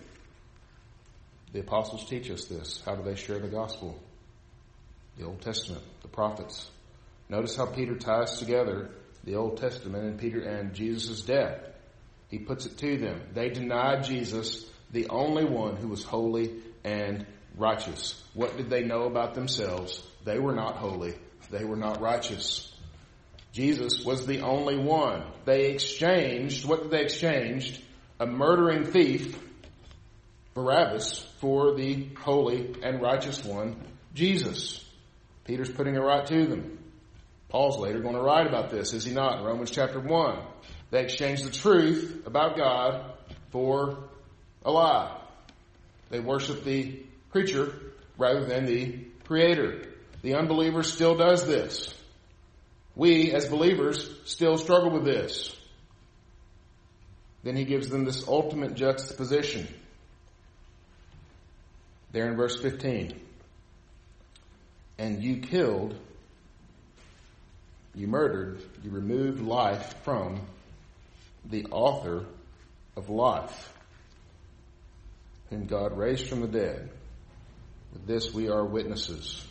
The 1.52 1.60
apostles 1.60 2.06
teach 2.06 2.30
us 2.30 2.44
this. 2.46 2.82
How 2.84 2.96
do 2.96 3.02
they 3.02 3.14
share 3.14 3.38
the 3.38 3.48
gospel? 3.48 3.98
The 5.16 5.25
Old 5.25 5.40
Testament, 5.40 5.82
the 6.02 6.08
prophets. 6.08 6.68
Notice 7.30 7.56
how 7.56 7.66
Peter 7.66 7.96
ties 7.96 8.38
together 8.38 8.90
the 9.26 9.35
Old 9.35 9.59
Testament 9.59 10.04
and 10.04 10.18
Peter 10.18 10.40
and 10.40 10.73
Jesus' 10.73 11.23
death. 11.23 11.61
He 12.28 12.38
puts 12.38 12.64
it 12.64 12.78
to 12.78 12.97
them. 12.97 13.21
They 13.35 13.50
denied 13.50 14.04
Jesus, 14.04 14.71
the 14.92 15.09
only 15.09 15.45
one 15.45 15.76
who 15.76 15.88
was 15.88 16.04
holy 16.04 16.54
and 16.85 17.26
righteous. 17.56 18.23
What 18.35 18.56
did 18.56 18.71
they 18.71 18.85
know 18.85 19.02
about 19.02 19.35
themselves? 19.35 20.02
They 20.25 20.38
were 20.38 20.54
not 20.54 20.76
holy. 20.76 21.14
They 21.50 21.64
were 21.64 21.76
not 21.76 22.00
righteous. 22.00 22.72
Jesus 23.53 24.05
was 24.05 24.27
the 24.27 24.40
only 24.40 24.79
one. 24.79 25.24
They 25.44 25.70
exchanged, 25.72 26.64
what 26.64 26.83
did 26.83 26.90
they 26.90 27.03
exchange? 27.03 27.83
A 28.20 28.27
murdering 28.27 28.85
thief, 28.85 29.38
Barabbas, 30.55 31.27
for 31.40 31.74
the 31.74 32.09
holy 32.20 32.74
and 32.83 33.03
righteous 33.03 33.44
one, 33.44 33.77
Jesus. 34.14 34.85
Peter's 35.44 35.70
putting 35.70 35.94
it 35.94 36.00
right 36.00 36.27
to 36.27 36.46
them. 36.46 36.79
Paul's 37.48 37.78
later 37.78 38.00
going 38.00 38.14
to 38.14 38.20
write 38.20 38.46
about 38.46 38.70
this, 38.70 38.92
is 38.92 39.04
he 39.04 39.12
not? 39.14 39.38
In 39.38 39.44
Romans 39.44 39.70
chapter 39.70 40.00
1. 40.00 40.38
They 40.90 41.02
exchanged 41.02 41.44
the 41.44 41.50
truth 41.50 42.22
about 42.26 42.56
God 42.56 43.14
for 43.50 43.98
a 44.64 44.70
lie. 44.70 45.20
They 46.11 46.20
worship 46.20 46.64
the 46.64 47.02
creature 47.30 47.72
rather 48.18 48.44
than 48.44 48.66
the 48.66 48.98
creator. 49.24 49.82
The 50.22 50.35
unbeliever 50.35 50.82
still 50.82 51.16
does 51.16 51.46
this. 51.46 51.92
We, 52.94 53.32
as 53.32 53.46
believers, 53.46 54.11
still 54.24 54.56
struggle 54.59 54.90
with 54.90 55.04
this. 55.04 55.54
Then 57.42 57.56
he 57.56 57.64
gives 57.64 57.88
them 57.88 58.04
this 58.04 58.26
ultimate 58.26 58.74
juxtaposition. 58.74 59.68
There 62.12 62.28
in 62.28 62.37
verse 62.37 62.61
15. 62.61 63.20
And 64.98 65.22
you 65.22 65.38
killed 65.38 65.94
you 67.96 68.06
murdered, 68.06 68.61
you 68.85 68.90
removed 68.90 69.40
life 69.40 69.94
from 70.04 70.40
the 71.46 71.64
author 71.66 72.26
of 72.94 73.09
life, 73.09 73.72
whom 75.48 75.64
God 75.64 75.96
raised 75.96 76.28
from 76.28 76.42
the 76.42 76.46
dead. 76.46 76.90
With 77.94 78.06
this 78.06 78.35
we 78.35 78.50
are 78.50 78.64
witnesses. 78.64 79.42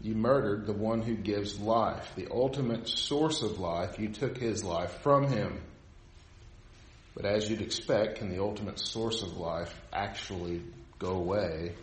You 0.00 0.14
murdered 0.14 0.66
the 0.66 0.72
one 0.72 1.02
who 1.02 1.14
gives 1.14 1.60
life, 1.60 2.10
the 2.16 2.28
ultimate 2.30 2.88
source 2.88 3.42
of 3.42 3.58
life. 3.58 3.98
You 3.98 4.08
took 4.08 4.38
his 4.38 4.64
life 4.64 5.00
from 5.02 5.28
him. 5.28 5.60
But 7.14 7.26
as 7.26 7.48
you'd 7.48 7.62
expect, 7.62 8.18
can 8.18 8.30
the 8.30 8.42
ultimate 8.42 8.78
source 8.78 9.22
of 9.22 9.36
life 9.36 9.74
actually 9.92 10.62
go 10.98 11.12
away 11.12 11.74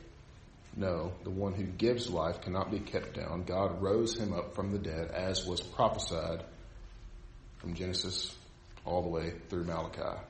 no, 0.75 1.11
the 1.23 1.29
one 1.29 1.53
who 1.53 1.65
gives 1.65 2.09
life 2.09 2.41
cannot 2.41 2.71
be 2.71 2.79
kept 2.79 3.15
down. 3.15 3.43
God 3.43 3.81
rose 3.81 4.17
him 4.17 4.33
up 4.33 4.55
from 4.55 4.71
the 4.71 4.79
dead 4.79 5.11
as 5.11 5.45
was 5.45 5.61
prophesied 5.61 6.43
from 7.57 7.73
Genesis 7.73 8.35
all 8.85 9.01
the 9.01 9.09
way 9.09 9.33
through 9.49 9.65
Malachi. 9.65 10.21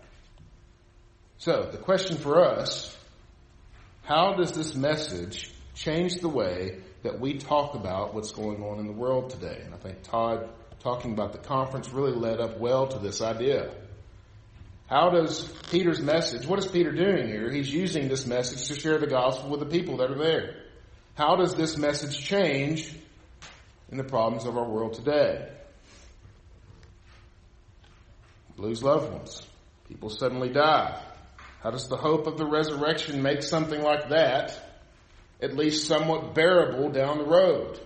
So 1.37 1.69
the 1.71 1.77
question 1.77 2.17
for 2.17 2.43
us, 2.43 2.95
how 4.03 4.33
does 4.33 4.51
this 4.53 4.75
message 4.75 5.51
change 5.75 6.15
the 6.15 6.29
way 6.29 6.79
that 7.03 7.19
we 7.19 7.37
talk 7.37 7.75
about 7.75 8.13
what's 8.13 8.31
going 8.31 8.63
on 8.63 8.79
in 8.79 8.87
the 8.87 8.93
world 8.93 9.29
today? 9.29 9.61
And 9.63 9.73
I 9.73 9.77
think 9.77 10.03
Todd 10.03 10.49
talking 10.79 11.13
about 11.13 11.31
the 11.31 11.37
conference 11.37 11.89
really 11.91 12.13
led 12.13 12.39
up 12.39 12.59
well 12.59 12.87
to 12.87 12.99
this 12.99 13.21
idea. 13.21 13.73
How 14.91 15.09
does 15.09 15.47
Peter's 15.71 16.01
message, 16.01 16.45
what 16.45 16.59
is 16.59 16.67
Peter 16.67 16.91
doing 16.91 17.25
here? 17.25 17.49
He's 17.49 17.73
using 17.73 18.09
this 18.09 18.27
message 18.27 18.67
to 18.67 18.77
share 18.77 18.97
the 18.97 19.07
gospel 19.07 19.49
with 19.49 19.61
the 19.61 19.65
people 19.65 19.95
that 19.97 20.11
are 20.11 20.17
there. 20.17 20.63
How 21.13 21.37
does 21.37 21.55
this 21.55 21.77
message 21.77 22.21
change 22.21 22.93
in 23.89 23.97
the 23.97 24.03
problems 24.03 24.45
of 24.45 24.57
our 24.57 24.67
world 24.67 24.95
today? 24.95 25.47
Lose 28.57 28.83
loved 28.83 29.13
ones. 29.13 29.47
People 29.87 30.09
suddenly 30.09 30.49
die. 30.49 31.01
How 31.63 31.71
does 31.71 31.87
the 31.87 31.95
hope 31.95 32.27
of 32.27 32.37
the 32.37 32.45
resurrection 32.45 33.21
make 33.21 33.43
something 33.43 33.81
like 33.81 34.09
that 34.09 34.59
at 35.41 35.55
least 35.55 35.87
somewhat 35.87 36.35
bearable 36.35 36.89
down 36.89 37.17
the 37.17 37.25
road? 37.25 37.79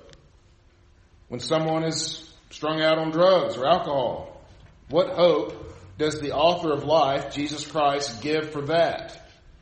When 1.27 1.39
someone 1.39 1.83
is 1.83 2.33
strung 2.49 2.81
out 2.81 2.97
on 2.97 3.11
drugs 3.11 3.57
or 3.57 3.67
alcohol, 3.67 4.41
what 4.89 5.09
hope 5.09 5.64
does 5.97 6.19
the 6.19 6.33
author 6.33 6.73
of 6.73 6.83
life, 6.83 7.33
Jesus 7.33 7.65
Christ, 7.65 8.21
give 8.21 8.51
for 8.51 8.63
that? 8.63 9.19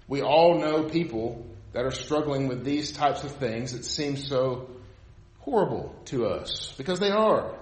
We 0.07 0.21
all 0.21 0.59
know 0.59 0.83
people 0.83 1.45
that 1.73 1.85
are 1.85 1.91
struggling 1.91 2.47
with 2.47 2.63
these 2.63 2.91
types 2.91 3.23
of 3.23 3.31
things 3.33 3.73
that 3.73 3.85
seem 3.85 4.17
so 4.17 4.69
horrible 5.39 5.95
to 6.05 6.27
us 6.27 6.73
because 6.77 6.99
they 6.99 7.11
are. 7.11 7.55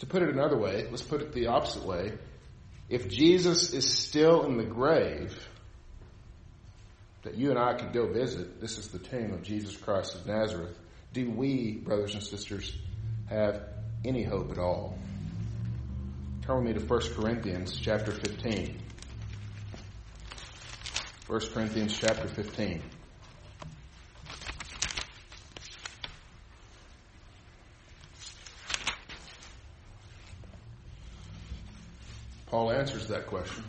To 0.00 0.06
put 0.06 0.22
it 0.22 0.28
another 0.28 0.56
way, 0.56 0.86
let's 0.90 1.02
put 1.02 1.20
it 1.20 1.32
the 1.32 1.48
opposite 1.48 1.84
way. 1.84 2.12
If 2.88 3.08
Jesus 3.08 3.72
is 3.72 3.92
still 3.92 4.44
in 4.46 4.56
the 4.56 4.64
grave 4.64 5.36
that 7.22 7.36
you 7.36 7.50
and 7.50 7.58
I 7.58 7.74
could 7.74 7.92
go 7.92 8.06
visit, 8.12 8.60
this 8.60 8.78
is 8.78 8.88
the 8.88 8.98
tomb 8.98 9.32
of 9.32 9.42
Jesus 9.42 9.76
Christ 9.76 10.14
of 10.14 10.26
Nazareth, 10.26 10.78
do 11.12 11.30
we, 11.30 11.72
brothers 11.72 12.14
and 12.14 12.22
sisters, 12.22 12.72
have 13.28 13.62
any 14.04 14.22
hope 14.22 14.52
at 14.52 14.58
all? 14.58 14.96
Turn 16.48 16.64
with 16.64 16.76
me 16.76 16.80
to 16.80 16.86
1 16.86 17.00
Corinthians 17.14 17.76
chapter 17.78 18.10
15. 18.10 18.78
1 21.26 21.40
Corinthians 21.52 21.98
chapter 21.98 22.26
15. 22.26 22.82
Paul 32.46 32.72
answers 32.72 33.08
that 33.08 33.26
question. 33.26 33.64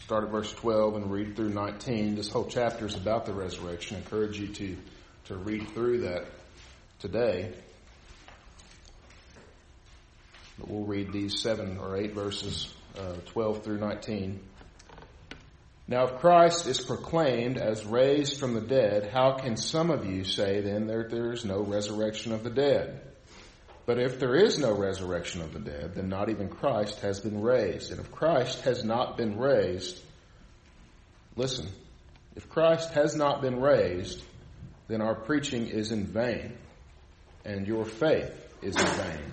start 0.00 0.24
at 0.24 0.30
verse 0.30 0.52
12 0.52 0.96
and 0.96 1.10
read 1.10 1.34
through 1.34 1.54
19. 1.54 2.16
This 2.16 2.28
whole 2.28 2.44
chapter 2.44 2.84
is 2.84 2.94
about 2.94 3.24
the 3.24 3.32
resurrection. 3.32 3.96
I 3.96 4.00
encourage 4.00 4.38
you 4.38 4.48
to, 4.48 4.76
to 5.28 5.36
read 5.36 5.66
through 5.68 6.00
that 6.00 6.26
today. 6.98 7.54
But 10.57 10.57
we'll 10.68 10.84
read 10.84 11.12
these 11.12 11.40
seven 11.40 11.78
or 11.78 11.96
eight 11.96 12.14
verses, 12.14 12.72
uh, 12.98 13.14
12 13.26 13.64
through 13.64 13.78
19. 13.78 14.40
Now, 15.86 16.04
if 16.04 16.18
Christ 16.18 16.66
is 16.66 16.80
proclaimed 16.80 17.56
as 17.56 17.86
raised 17.86 18.38
from 18.38 18.52
the 18.54 18.60
dead, 18.60 19.10
how 19.10 19.38
can 19.38 19.56
some 19.56 19.90
of 19.90 20.04
you 20.04 20.22
say 20.24 20.60
then 20.60 20.86
that 20.86 21.10
there 21.10 21.32
is 21.32 21.46
no 21.46 21.62
resurrection 21.62 22.32
of 22.32 22.44
the 22.44 22.50
dead? 22.50 23.00
But 23.86 23.98
if 23.98 24.20
there 24.20 24.34
is 24.34 24.58
no 24.58 24.74
resurrection 24.74 25.40
of 25.40 25.54
the 25.54 25.60
dead, 25.60 25.94
then 25.94 26.10
not 26.10 26.28
even 26.28 26.50
Christ 26.50 27.00
has 27.00 27.20
been 27.20 27.40
raised. 27.40 27.90
And 27.90 28.00
if 28.00 28.12
Christ 28.12 28.60
has 28.62 28.84
not 28.84 29.16
been 29.16 29.38
raised, 29.38 29.98
listen, 31.36 31.66
if 32.36 32.50
Christ 32.50 32.92
has 32.92 33.16
not 33.16 33.40
been 33.40 33.58
raised, 33.58 34.22
then 34.88 35.00
our 35.00 35.14
preaching 35.14 35.68
is 35.68 35.90
in 35.90 36.06
vain, 36.06 36.58
and 37.46 37.66
your 37.66 37.86
faith 37.86 38.54
is 38.60 38.76
in 38.76 38.86
vain. 38.86 39.32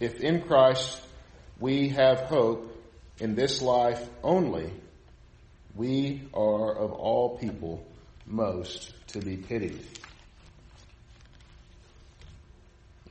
If 0.00 0.20
in 0.20 0.40
Christ 0.40 0.98
we 1.58 1.90
have 1.90 2.20
hope, 2.20 2.66
in 3.18 3.34
this 3.34 3.60
life 3.60 4.08
only, 4.22 4.72
we 5.74 6.22
are 6.32 6.74
of 6.74 6.92
all 6.92 7.36
people 7.38 7.86
most 8.26 8.94
to 9.08 9.20
be 9.20 9.36
pitied. 9.36 9.78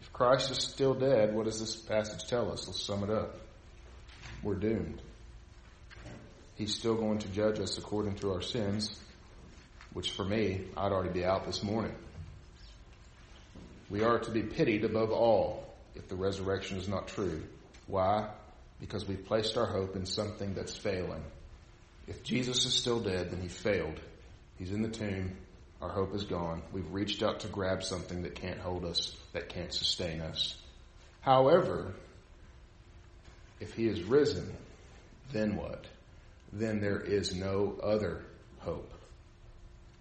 If 0.02 0.12
Christ 0.12 0.50
is 0.50 0.58
still 0.58 0.96
dead, 0.96 1.36
what 1.36 1.46
does 1.46 1.60
this 1.60 1.76
passage 1.76 2.28
tell 2.28 2.52
us? 2.52 2.66
Let's 2.68 2.82
sum 2.84 3.04
it 3.04 3.12
up. 3.12 3.36
We're 4.42 4.56
doomed. 4.56 5.02
He's 6.56 6.74
still 6.74 6.96
going 6.96 7.20
to 7.20 7.28
judge 7.30 7.60
us 7.60 7.78
according 7.78 8.16
to 8.16 8.32
our 8.32 8.42
sins, 8.42 9.00
which 9.94 10.12
for 10.12 10.26
me, 10.26 10.66
I'd 10.76 10.92
already 10.92 11.14
be 11.14 11.24
out 11.24 11.46
this 11.46 11.62
morning. 11.62 11.94
We 13.90 14.04
are 14.04 14.18
to 14.20 14.32
be 14.32 14.42
pitied 14.42 14.84
above 14.84 15.12
all 15.12 15.69
if 16.00 16.08
the 16.08 16.16
resurrection 16.16 16.78
is 16.78 16.88
not 16.88 17.08
true. 17.08 17.44
Why? 17.86 18.30
because 18.80 19.08
we've 19.08 19.26
placed 19.26 19.58
our 19.58 19.66
hope 19.66 19.96
in 19.96 20.06
something 20.06 20.54
that's 20.54 20.76
failing. 20.76 21.24
If 22.08 22.24
Jesus 22.24 22.66
is 22.66 22.74
still 22.74 23.00
dead, 23.00 23.32
then 23.32 23.42
he 23.42 23.48
failed. 23.48 24.00
He's 24.58 24.72
in 24.72 24.82
the 24.82 24.90
tomb. 24.90 25.36
Our 25.82 25.90
hope 25.90 26.16
is 26.16 26.24
gone. 26.24 26.62
We've 26.74 26.92
reached 26.92 27.24
out 27.24 27.42
to 27.42 27.48
grab 27.48 27.84
something 27.84 28.24
that 28.24 28.36
can't 28.36 28.60
hold 28.60 28.86
us, 28.86 29.16
that 29.34 29.50
can't 29.50 29.74
sustain 29.74 30.22
us. 30.22 30.56
However, 31.22 31.94
if 33.60 33.74
he 33.74 33.88
is 33.88 34.02
risen, 34.04 34.52
then 35.32 35.56
what? 35.56 35.86
Then 36.52 36.80
there 36.80 37.00
is 37.00 37.36
no 37.36 37.78
other 37.84 38.24
hope. 38.60 38.92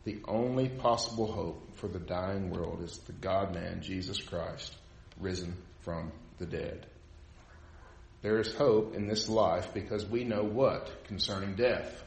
The 0.05 0.19
only 0.27 0.69
possible 0.69 1.31
hope 1.31 1.77
for 1.77 1.89
the 1.89 1.99
dying 1.99 2.51
world 2.51 2.83
is 2.83 2.97
the 2.99 3.13
God 3.13 3.55
man, 3.55 3.83
Jesus 3.83 4.21
Christ, 4.23 4.75
risen 5.21 5.55
from 5.81 6.13
the 6.39 6.47
dead. 6.47 6.87
There 8.23 8.41
is 8.41 8.53
hope 8.55 8.95
in 8.95 9.07
this 9.07 9.29
life 9.29 9.73
because 9.73 10.05
we 10.05 10.25
know 10.25 10.43
what 10.43 11.05
concerning 11.05 11.55
death? 11.55 12.03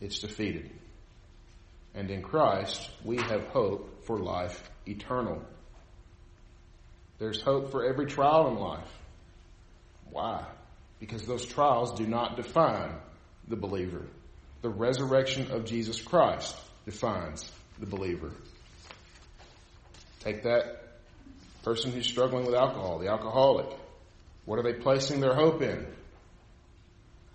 It's 0.00 0.20
defeated. 0.20 0.70
And 1.94 2.10
in 2.10 2.22
Christ, 2.22 2.90
we 3.04 3.18
have 3.18 3.46
hope 3.48 4.04
for 4.06 4.18
life 4.18 4.70
eternal. 4.86 5.42
There's 7.18 7.40
hope 7.40 7.70
for 7.70 7.84
every 7.84 8.06
trial 8.06 8.48
in 8.48 8.56
life. 8.56 8.90
Why? 10.10 10.44
Because 10.98 11.22
those 11.26 11.44
trials 11.44 11.92
do 11.92 12.06
not 12.06 12.36
define 12.36 12.96
the 13.46 13.56
believer. 13.56 14.06
The 14.62 14.70
resurrection 14.70 15.50
of 15.50 15.66
Jesus 15.66 16.00
Christ 16.00 16.56
defines 16.84 17.50
the 17.78 17.86
believer. 17.86 18.32
Take 20.20 20.44
that 20.44 20.81
person 21.62 21.92
who's 21.92 22.06
struggling 22.06 22.44
with 22.44 22.54
alcohol, 22.54 22.98
the 22.98 23.08
alcoholic. 23.08 23.68
What 24.44 24.58
are 24.58 24.62
they 24.62 24.74
placing 24.74 25.20
their 25.20 25.34
hope 25.34 25.62
in? 25.62 25.86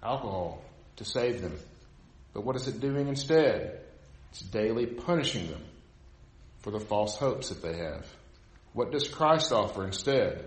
Alcohol 0.04 0.62
to 0.98 1.06
save 1.06 1.42
them. 1.42 1.58
But 2.34 2.46
what 2.46 2.56
is 2.56 2.68
it 2.68 2.80
doing 2.80 3.08
instead? 3.08 3.82
It's 4.32 4.42
daily 4.42 4.86
punishing 4.86 5.50
them 5.50 5.64
for 6.60 6.72
the 6.72 6.80
false 6.80 7.18
hopes 7.18 7.50
that 7.50 7.62
they 7.62 7.78
have. 7.78 8.06
What 8.74 8.92
does 8.92 9.08
Christ 9.08 9.52
offer 9.52 9.86
instead? 9.86 10.46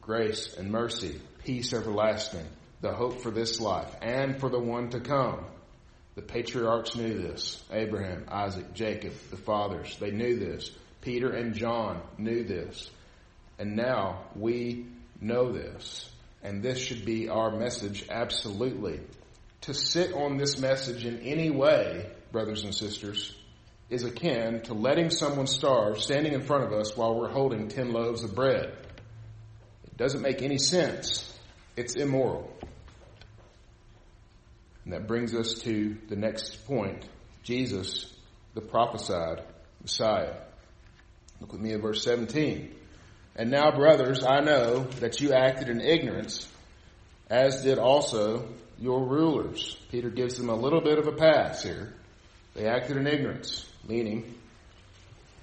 Grace 0.00 0.54
and 0.56 0.70
mercy, 0.70 1.20
peace 1.44 1.72
everlasting, 1.72 2.46
the 2.80 2.92
hope 2.92 3.22
for 3.22 3.30
this 3.30 3.58
life 3.58 3.92
and 4.02 4.38
for 4.38 4.48
the 4.48 4.60
one 4.60 4.90
to 4.90 5.00
come. 5.00 5.44
The 6.14 6.22
patriarchs 6.22 6.94
knew 6.96 7.18
this. 7.18 7.62
Abraham, 7.72 8.26
Isaac, 8.28 8.72
Jacob, 8.72 9.12
the 9.30 9.36
fathers, 9.36 9.96
they 9.98 10.10
knew 10.10 10.38
this. 10.38 10.70
Peter 11.00 11.30
and 11.30 11.54
John 11.54 12.00
knew 12.18 12.44
this. 12.44 12.90
And 13.58 13.76
now 13.76 14.24
we 14.34 14.86
know 15.20 15.52
this. 15.52 16.10
And 16.42 16.62
this 16.62 16.78
should 16.78 17.04
be 17.04 17.28
our 17.28 17.50
message 17.50 18.06
absolutely. 18.10 19.00
To 19.62 19.74
sit 19.74 20.12
on 20.12 20.36
this 20.36 20.58
message 20.58 21.04
in 21.04 21.20
any 21.20 21.50
way, 21.50 22.10
brothers 22.30 22.64
and 22.64 22.74
sisters, 22.74 23.34
is 23.88 24.04
akin 24.04 24.62
to 24.62 24.74
letting 24.74 25.10
someone 25.10 25.46
starve 25.46 26.00
standing 26.00 26.32
in 26.32 26.42
front 26.42 26.64
of 26.64 26.72
us 26.72 26.96
while 26.96 27.18
we're 27.18 27.30
holding 27.30 27.68
10 27.68 27.92
loaves 27.92 28.22
of 28.22 28.34
bread. 28.34 28.76
It 29.84 29.96
doesn't 29.96 30.22
make 30.22 30.42
any 30.42 30.58
sense. 30.58 31.32
It's 31.76 31.94
immoral. 31.94 32.52
And 34.84 34.92
that 34.92 35.06
brings 35.06 35.34
us 35.34 35.54
to 35.62 35.96
the 36.08 36.16
next 36.16 36.64
point. 36.66 37.08
Jesus, 37.42 38.12
the 38.54 38.60
prophesied 38.60 39.42
Messiah. 39.82 40.34
Look 41.40 41.52
with 41.52 41.60
me 41.60 41.72
at 41.72 41.80
verse 41.80 42.04
17. 42.04 42.72
And 43.38 43.50
now, 43.50 43.70
brothers, 43.70 44.24
I 44.24 44.40
know 44.40 44.84
that 45.00 45.20
you 45.20 45.34
acted 45.34 45.68
in 45.68 45.82
ignorance, 45.82 46.50
as 47.28 47.62
did 47.62 47.78
also 47.78 48.48
your 48.78 49.06
rulers. 49.06 49.76
Peter 49.90 50.08
gives 50.08 50.38
them 50.38 50.48
a 50.48 50.54
little 50.54 50.80
bit 50.80 50.98
of 50.98 51.06
a 51.06 51.12
pass 51.12 51.62
here. 51.62 51.92
They 52.54 52.66
acted 52.66 52.96
in 52.96 53.06
ignorance, 53.06 53.70
meaning, 53.86 54.34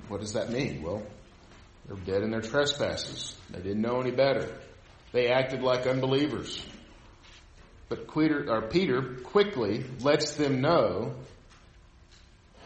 what 0.08 0.22
does 0.22 0.34
that 0.34 0.50
mean? 0.50 0.82
Well, 0.82 1.04
they're 1.88 1.98
dead 1.98 2.24
in 2.24 2.32
their 2.32 2.42
trespasses. 2.42 3.36
They 3.52 3.62
didn't 3.62 3.82
know 3.82 4.02
any 4.02 4.12
better. 4.12 4.50
They 5.12 5.28
acted 5.28 5.62
like 5.62 5.86
unbelievers. 5.86 6.66
But 7.90 8.08
Peter, 8.72 9.18
quickly 9.24 9.86
lets 10.00 10.34
them 10.34 10.62
know 10.62 11.14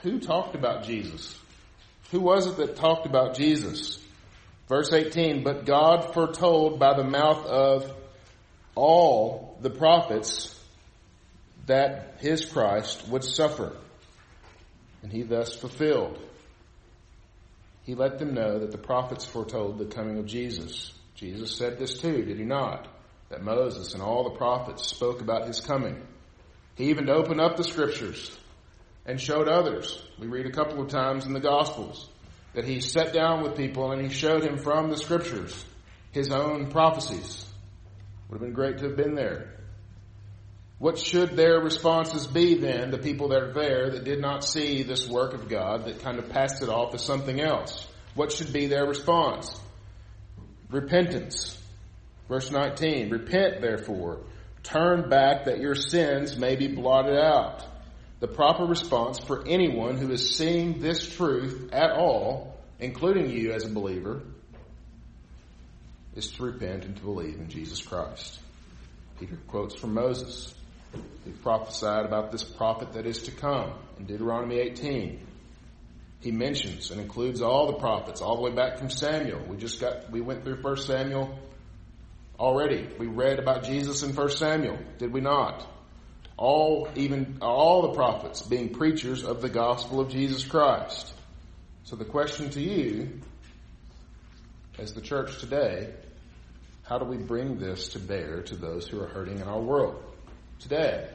who 0.04 0.20
talked 0.20 0.56
about 0.56 0.86
Jesus. 0.86 1.38
Who 2.12 2.22
was 2.22 2.48
it 2.48 2.56
that 2.58 2.78
talked 2.78 3.06
about 3.06 3.36
Jesus? 3.36 4.02
Verse 4.68 4.92
18, 4.92 5.44
but 5.44 5.66
God 5.66 6.14
foretold 6.14 6.80
by 6.80 6.96
the 6.96 7.04
mouth 7.04 7.46
of 7.46 7.94
all 8.76 9.58
the 9.62 9.70
prophets 9.70 10.54
that 11.68 12.18
his 12.20 12.46
Christ 12.46 13.08
would 13.08 13.24
suffer. 13.24 13.76
And 15.04 15.12
he 15.12 15.24
thus 15.24 15.56
fulfilled. 15.56 16.20
He 17.84 17.96
let 17.96 18.20
them 18.20 18.34
know 18.34 18.60
that 18.60 18.72
the 18.72 18.78
prophets 18.78 19.26
foretold 19.26 19.78
the 19.78 19.86
coming 19.86 20.18
of 20.18 20.26
Jesus. 20.26 20.92
Jesus 21.16 21.56
said 21.56 21.80
this 21.80 22.00
too, 22.00 22.26
did 22.26 22.38
he 22.38 22.44
not? 22.44 22.90
That 23.30 23.44
Moses 23.44 23.94
and 23.94 24.04
all 24.04 24.26
the 24.26 24.38
prophets 24.38 24.86
spoke 24.86 25.22
about 25.22 25.48
his 25.48 25.62
coming. 25.62 26.06
He 26.76 26.90
even 26.90 27.10
opened 27.10 27.40
up 27.40 27.56
the 27.56 27.64
scriptures 27.64 28.38
and 29.06 29.20
showed 29.20 29.48
others. 29.48 30.06
We 30.20 30.28
read 30.28 30.46
a 30.46 30.52
couple 30.52 30.82
of 30.82 30.90
times 30.90 31.26
in 31.26 31.32
the 31.32 31.40
Gospels 31.40 32.10
that 32.58 32.66
he 32.66 32.82
sat 32.82 33.14
down 33.14 33.44
with 33.44 33.56
people 33.56 33.92
and 33.92 34.02
he 34.02 34.10
showed 34.10 34.44
him 34.44 34.58
from 34.58 34.90
the 34.90 34.98
scriptures 34.98 35.64
his 36.12 36.32
own 36.32 36.72
prophecies. 36.72 37.46
Would 38.28 38.38
have 38.38 38.42
been 38.42 38.54
great 38.54 38.80
to 38.80 38.86
have 38.86 38.98
been 38.98 39.14
there. 39.14 39.54
What 40.80 40.98
should 40.98 41.38
their 41.38 41.60
responses 41.60 42.26
be 42.26 42.56
then, 42.56 42.90
the 42.90 42.98
people 42.98 43.28
that 43.28 43.44
are 43.44 43.54
there 43.54 43.92
that 43.92 44.06
did 44.06 44.20
not 44.20 44.44
see 44.44 44.82
this 44.82 45.08
work 45.08 45.36
of 45.36 45.48
God, 45.48 45.86
that 45.86 46.02
kind 46.02 46.18
of 46.18 46.30
passed 46.30 46.64
it 46.64 46.70
off 46.70 46.96
as 46.96 47.04
something 47.04 47.40
else? 47.40 47.86
What 48.16 48.32
should 48.32 48.52
be 48.52 48.66
their 48.66 48.88
response? 48.88 49.56
Repentance. 50.72 51.62
Verse 52.28 52.50
19, 52.50 53.12
repent 53.12 53.62
therefore, 53.62 54.22
Turn 54.64 55.10
back 55.10 55.46
that 55.46 55.60
your 55.60 55.76
sins 55.76 56.36
may 56.36 56.56
be 56.56 56.68
blotted 56.68 57.20
out. 57.20 57.64
The 58.20 58.28
proper 58.28 58.66
response 58.66 59.20
for 59.20 59.48
anyone 59.48 59.98
who 59.98 60.12
is 60.12 60.36
seeing 60.36 60.80
this 60.80 61.08
truth 61.16 61.70
at 61.72 61.92
all, 61.92 62.58
including 62.80 63.30
you 63.30 63.52
as 63.52 63.66
a 63.66 63.70
believer, 63.70 64.22
is 66.16 66.32
to 66.32 66.44
repent 66.44 66.86
and 66.86 66.96
to 66.96 67.04
believe 67.04 67.36
in 67.36 67.48
Jesus 67.48 67.80
Christ. 67.82 68.40
Peter 69.20 69.38
quotes 69.48 69.76
from 69.76 69.94
Moses, 69.94 70.54
who 71.26 71.32
prophesied 71.44 72.06
about 72.06 72.32
this 72.32 72.44
prophet 72.44 72.94
that 72.94 73.06
is 73.06 73.24
to 73.24 73.32
come 73.32 73.74
in 74.00 74.06
Deuteronomy 74.06 74.58
18. 74.60 75.20
He 76.22 76.32
mentions 76.32 76.90
and 76.90 77.00
includes 77.00 77.44
all 77.44 77.68
the 77.68 77.78
prophets, 77.78 78.22
all 78.22 78.38
the 78.38 78.42
way 78.42 78.52
back 78.52 78.80
from 78.80 78.90
Samuel. 78.90 79.42
We 79.48 79.58
just 79.58 79.80
got, 79.80 80.10
we 80.10 80.22
went 80.22 80.44
through 80.44 80.62
1 80.62 80.78
Samuel 80.78 81.38
already. 82.40 82.88
We 82.98 83.06
read 83.06 83.38
about 83.38 83.64
Jesus 83.64 84.02
in 84.02 84.16
1 84.16 84.30
Samuel, 84.30 84.80
did 84.98 85.14
we 85.14 85.22
not? 85.22 85.68
All, 86.38 86.88
even, 86.96 87.40
all 87.42 87.82
the 87.82 87.94
prophets 87.94 88.44
being 88.44 88.70
preachers 88.70 89.24
of 89.24 89.42
the 89.42 89.50
gospel 89.50 90.00
of 90.00 90.10
Jesus 90.10 90.46
Christ. 90.46 91.12
So 91.84 91.96
the 91.96 92.06
question 92.06 92.50
to 92.52 92.62
you, 92.62 93.22
as 94.78 94.94
the 94.94 95.02
church 95.02 95.40
today, 95.40 95.92
how 96.84 97.00
do 97.00 97.06
we 97.06 97.18
bring 97.18 97.58
this 97.58 97.90
to 97.90 98.00
bear 98.00 98.44
to 98.44 98.56
those 98.56 98.88
who 98.88 99.02
are 99.02 99.08
hurting 99.08 99.40
in 99.40 99.48
our 99.48 99.60
world 99.60 100.04
today? 100.60 101.10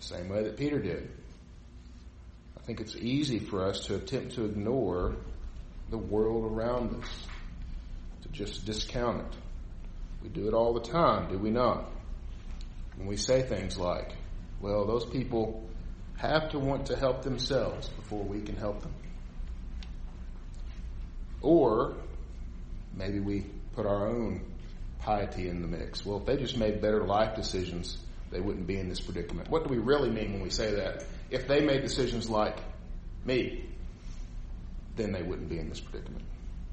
The 0.00 0.04
same 0.04 0.28
way 0.28 0.42
that 0.42 0.56
Peter 0.56 0.80
did. 0.80 1.08
I 2.58 2.60
think 2.66 2.80
it's 2.80 2.96
easy 2.96 3.38
for 3.38 3.64
us 3.64 3.86
to 3.86 3.94
attempt 3.94 4.34
to 4.34 4.44
ignore 4.44 5.14
the 5.90 5.98
world 5.98 6.50
around 6.50 7.02
us, 7.02 7.26
to 8.22 8.28
just 8.30 8.64
discount 8.64 9.20
it. 9.20 9.38
We 10.22 10.30
do 10.30 10.48
it 10.48 10.54
all 10.54 10.74
the 10.74 10.80
time, 10.80 11.28
do 11.30 11.38
we 11.38 11.50
not? 11.50 11.90
When 12.96 13.06
we 13.06 13.16
say 13.16 13.42
things 13.42 13.76
like, 13.78 14.14
well, 14.60 14.86
those 14.86 15.04
people 15.04 15.68
have 16.16 16.50
to 16.50 16.58
want 16.58 16.86
to 16.86 16.96
help 16.96 17.22
themselves 17.22 17.88
before 17.88 18.22
we 18.22 18.40
can 18.40 18.56
help 18.56 18.80
them. 18.82 18.94
Or 21.42 21.94
maybe 22.94 23.20
we 23.20 23.46
put 23.74 23.86
our 23.86 24.08
own 24.08 24.42
piety 25.00 25.48
in 25.48 25.60
the 25.60 25.68
mix. 25.68 26.06
Well, 26.06 26.18
if 26.18 26.26
they 26.26 26.36
just 26.36 26.56
made 26.56 26.80
better 26.80 27.04
life 27.04 27.36
decisions, 27.36 27.98
they 28.30 28.40
wouldn't 28.40 28.66
be 28.66 28.78
in 28.78 28.88
this 28.88 29.00
predicament. 29.00 29.50
What 29.50 29.64
do 29.64 29.70
we 29.70 29.78
really 29.78 30.10
mean 30.10 30.32
when 30.32 30.42
we 30.42 30.50
say 30.50 30.74
that? 30.76 31.04
If 31.30 31.46
they 31.46 31.60
made 31.60 31.82
decisions 31.82 32.30
like 32.30 32.58
me, 33.24 33.68
then 34.96 35.12
they 35.12 35.22
wouldn't 35.22 35.48
be 35.48 35.58
in 35.58 35.68
this 35.68 35.80
predicament. 35.80 36.24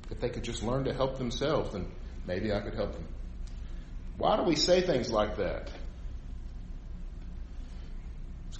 If 0.10 0.20
they 0.20 0.30
could 0.30 0.44
just 0.44 0.64
learn 0.64 0.86
to 0.86 0.94
help 0.94 1.18
themselves, 1.18 1.74
then 1.74 1.88
maybe 2.26 2.54
I 2.54 2.62
could 2.62 2.76
help 2.76 2.94
them. 2.94 3.08
Why 4.18 4.38
do 4.38 4.44
we 4.44 4.56
say 4.56 4.82
things 4.82 5.12
like 5.12 5.38
that? 5.38 5.70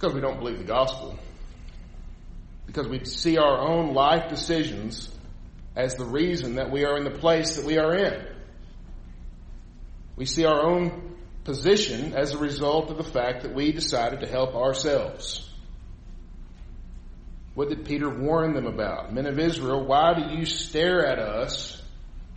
Because 0.02 0.16
we 0.16 0.20
don't 0.20 0.40
believe 0.40 0.58
the 0.58 0.64
gospel. 0.64 1.16
Because 2.66 2.88
we 2.88 3.04
see 3.04 3.38
our 3.38 3.60
own 3.60 3.94
life 3.94 4.28
decisions 4.30 5.08
as 5.76 5.94
the 5.94 6.04
reason 6.04 6.56
that 6.56 6.72
we 6.72 6.84
are 6.84 6.96
in 6.96 7.04
the 7.04 7.10
place 7.20 7.54
that 7.54 7.64
we 7.64 7.78
are 7.78 7.94
in. 7.94 8.26
We 10.16 10.26
see 10.26 10.44
our 10.44 10.60
own 10.60 11.14
position 11.44 12.14
as 12.14 12.32
a 12.32 12.38
result 12.38 12.90
of 12.90 12.96
the 12.96 13.04
fact 13.04 13.42
that 13.42 13.54
we 13.54 13.70
decided 13.70 14.22
to 14.22 14.26
help 14.26 14.56
ourselves. 14.56 15.48
What 17.54 17.68
did 17.68 17.84
Peter 17.84 18.10
warn 18.10 18.54
them 18.54 18.66
about? 18.66 19.14
Men 19.14 19.26
of 19.26 19.38
Israel, 19.38 19.86
why 19.86 20.14
do 20.14 20.36
you 20.36 20.46
stare 20.46 21.06
at 21.06 21.20
us 21.20 21.80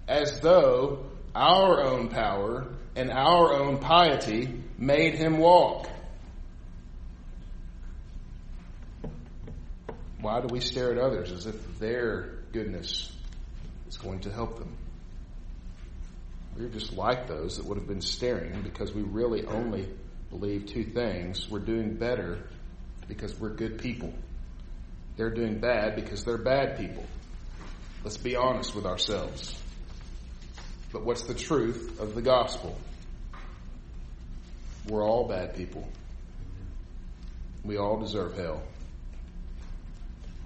as 0.07 0.39
though 0.39 1.07
our 1.33 1.83
own 1.83 2.09
power 2.09 2.67
and 2.95 3.09
our 3.09 3.55
own 3.55 3.79
piety 3.79 4.53
made 4.77 5.15
him 5.15 5.39
walk? 5.39 5.89
Why 10.25 10.41
do 10.41 10.47
we 10.47 10.59
stare 10.59 10.91
at 10.91 10.97
others 10.97 11.31
as 11.31 11.45
if 11.45 11.77
their 11.77 12.39
goodness 12.51 13.15
is 13.87 13.95
going 13.97 14.21
to 14.21 14.31
help 14.31 14.57
them? 14.57 14.75
We're 16.57 16.69
just 16.69 16.93
like 16.93 17.27
those 17.27 17.57
that 17.57 17.67
would 17.67 17.77
have 17.77 17.87
been 17.87 18.01
staring 18.01 18.63
because 18.63 18.91
we 18.91 19.03
really 19.03 19.45
only 19.45 19.87
believe 20.31 20.65
two 20.65 20.83
things. 20.83 21.47
We're 21.47 21.59
doing 21.59 21.97
better 21.97 22.39
because 23.07 23.39
we're 23.39 23.53
good 23.53 23.77
people. 23.77 24.15
They're 25.15 25.29
doing 25.29 25.59
bad 25.59 25.95
because 25.95 26.23
they're 26.23 26.39
bad 26.39 26.79
people. 26.79 27.05
Let's 28.03 28.17
be 28.17 28.35
honest 28.35 28.73
with 28.73 28.87
ourselves. 28.87 29.55
But 30.91 31.05
what's 31.05 31.21
the 31.21 31.35
truth 31.35 31.99
of 31.99 32.15
the 32.15 32.23
gospel? 32.23 32.75
We're 34.87 35.07
all 35.07 35.27
bad 35.27 35.55
people. 35.55 35.87
We 37.63 37.77
all 37.77 37.99
deserve 37.99 38.35
hell. 38.35 38.63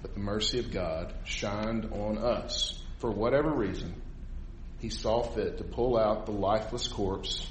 But 0.02 0.14
the 0.14 0.20
mercy 0.20 0.60
of 0.60 0.72
God 0.72 1.14
shined 1.26 1.92
on 1.92 2.18
us 2.18 2.82
for 3.00 3.12
whatever 3.12 3.52
reason 3.52 4.02
he 4.80 4.90
saw 4.90 5.22
fit 5.22 5.58
to 5.58 5.64
pull 5.64 5.98
out 5.98 6.26
the 6.26 6.32
lifeless 6.32 6.88
corpse 6.88 7.46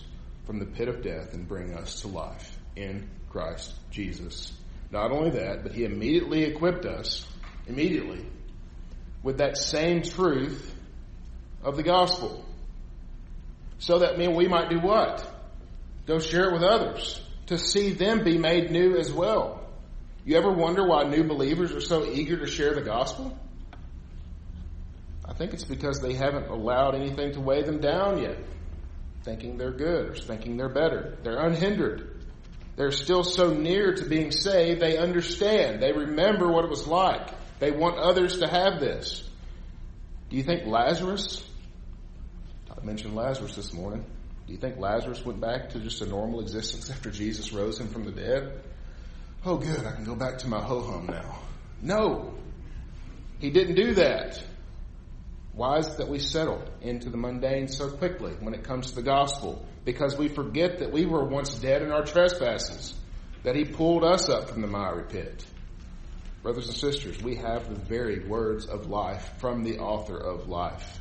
from 0.46 0.58
the 0.58 0.66
pit 0.66 0.88
of 0.88 1.02
death 1.02 1.34
and 1.34 1.46
bring 1.46 1.74
us 1.74 2.00
to 2.00 2.08
life 2.08 2.58
in 2.74 3.08
Christ 3.28 3.74
Jesus. 3.90 4.52
Not 4.90 5.10
only 5.10 5.30
that, 5.30 5.62
but 5.62 5.72
he 5.72 5.84
immediately 5.84 6.44
equipped 6.44 6.86
us, 6.86 7.26
immediately, 7.66 8.24
with 9.22 9.38
that 9.38 9.58
same 9.58 10.02
truth 10.02 10.74
of 11.62 11.76
the 11.76 11.82
gospel. 11.82 12.44
So 13.78 13.98
that 13.98 14.18
mean 14.18 14.34
we 14.34 14.48
might 14.48 14.70
do 14.70 14.80
what? 14.80 15.26
Go 16.06 16.18
share 16.18 16.48
it 16.48 16.54
with 16.54 16.62
others 16.62 17.20
to 17.46 17.58
see 17.58 17.90
them 17.90 18.24
be 18.24 18.38
made 18.38 18.70
new 18.70 18.96
as 18.96 19.12
well. 19.12 19.57
You 20.28 20.36
ever 20.36 20.52
wonder 20.52 20.86
why 20.86 21.04
new 21.04 21.24
believers 21.24 21.72
are 21.72 21.80
so 21.80 22.04
eager 22.04 22.36
to 22.36 22.46
share 22.46 22.74
the 22.74 22.82
gospel? 22.82 23.34
I 25.24 25.32
think 25.32 25.54
it's 25.54 25.64
because 25.64 26.02
they 26.02 26.12
haven't 26.12 26.48
allowed 26.48 26.94
anything 26.94 27.32
to 27.32 27.40
weigh 27.40 27.62
them 27.62 27.80
down 27.80 28.20
yet, 28.20 28.36
thinking 29.22 29.56
they're 29.56 29.72
good 29.72 30.10
or 30.10 30.14
thinking 30.14 30.58
they're 30.58 30.68
better. 30.68 31.16
They're 31.22 31.38
unhindered. 31.38 32.26
They're 32.76 32.90
still 32.90 33.24
so 33.24 33.54
near 33.54 33.94
to 33.94 34.04
being 34.04 34.30
saved, 34.30 34.82
they 34.82 34.98
understand. 34.98 35.82
They 35.82 35.92
remember 35.92 36.52
what 36.52 36.66
it 36.66 36.70
was 36.70 36.86
like. 36.86 37.30
They 37.58 37.70
want 37.70 37.96
others 37.96 38.40
to 38.40 38.48
have 38.48 38.80
this. 38.80 39.26
Do 40.28 40.36
you 40.36 40.42
think 40.42 40.66
Lazarus, 40.66 41.42
I 42.70 42.84
mentioned 42.84 43.16
Lazarus 43.16 43.56
this 43.56 43.72
morning, 43.72 44.04
do 44.46 44.52
you 44.52 44.58
think 44.58 44.76
Lazarus 44.76 45.24
went 45.24 45.40
back 45.40 45.70
to 45.70 45.80
just 45.80 46.02
a 46.02 46.06
normal 46.06 46.40
existence 46.40 46.90
after 46.90 47.10
Jesus 47.10 47.50
rose 47.50 47.80
him 47.80 47.88
from 47.88 48.04
the 48.04 48.12
dead? 48.12 48.60
Oh, 49.44 49.56
good, 49.56 49.86
I 49.86 49.92
can 49.92 50.04
go 50.04 50.14
back 50.14 50.38
to 50.38 50.48
my 50.48 50.60
ho 50.60 50.80
hum 50.80 51.06
now. 51.06 51.38
No, 51.80 52.34
he 53.38 53.50
didn't 53.50 53.76
do 53.76 53.94
that. 53.94 54.42
Why 55.52 55.78
is 55.78 55.88
it 55.88 55.98
that 55.98 56.08
we 56.08 56.18
settle 56.18 56.62
into 56.82 57.10
the 57.10 57.16
mundane 57.16 57.68
so 57.68 57.90
quickly 57.90 58.32
when 58.40 58.54
it 58.54 58.64
comes 58.64 58.90
to 58.90 58.96
the 58.96 59.02
gospel? 59.02 59.64
Because 59.84 60.16
we 60.16 60.28
forget 60.28 60.80
that 60.80 60.92
we 60.92 61.06
were 61.06 61.24
once 61.24 61.54
dead 61.54 61.82
in 61.82 61.90
our 61.90 62.04
trespasses, 62.04 62.94
that 63.42 63.56
he 63.56 63.64
pulled 63.64 64.04
us 64.04 64.28
up 64.28 64.50
from 64.50 64.60
the 64.60 64.66
miry 64.66 65.04
pit. 65.04 65.44
Brothers 66.42 66.68
and 66.68 66.76
sisters, 66.76 67.20
we 67.22 67.36
have 67.36 67.68
the 67.68 67.74
very 67.74 68.26
words 68.26 68.66
of 68.66 68.88
life 68.88 69.30
from 69.38 69.64
the 69.64 69.78
author 69.78 70.16
of 70.16 70.48
life. 70.48 71.00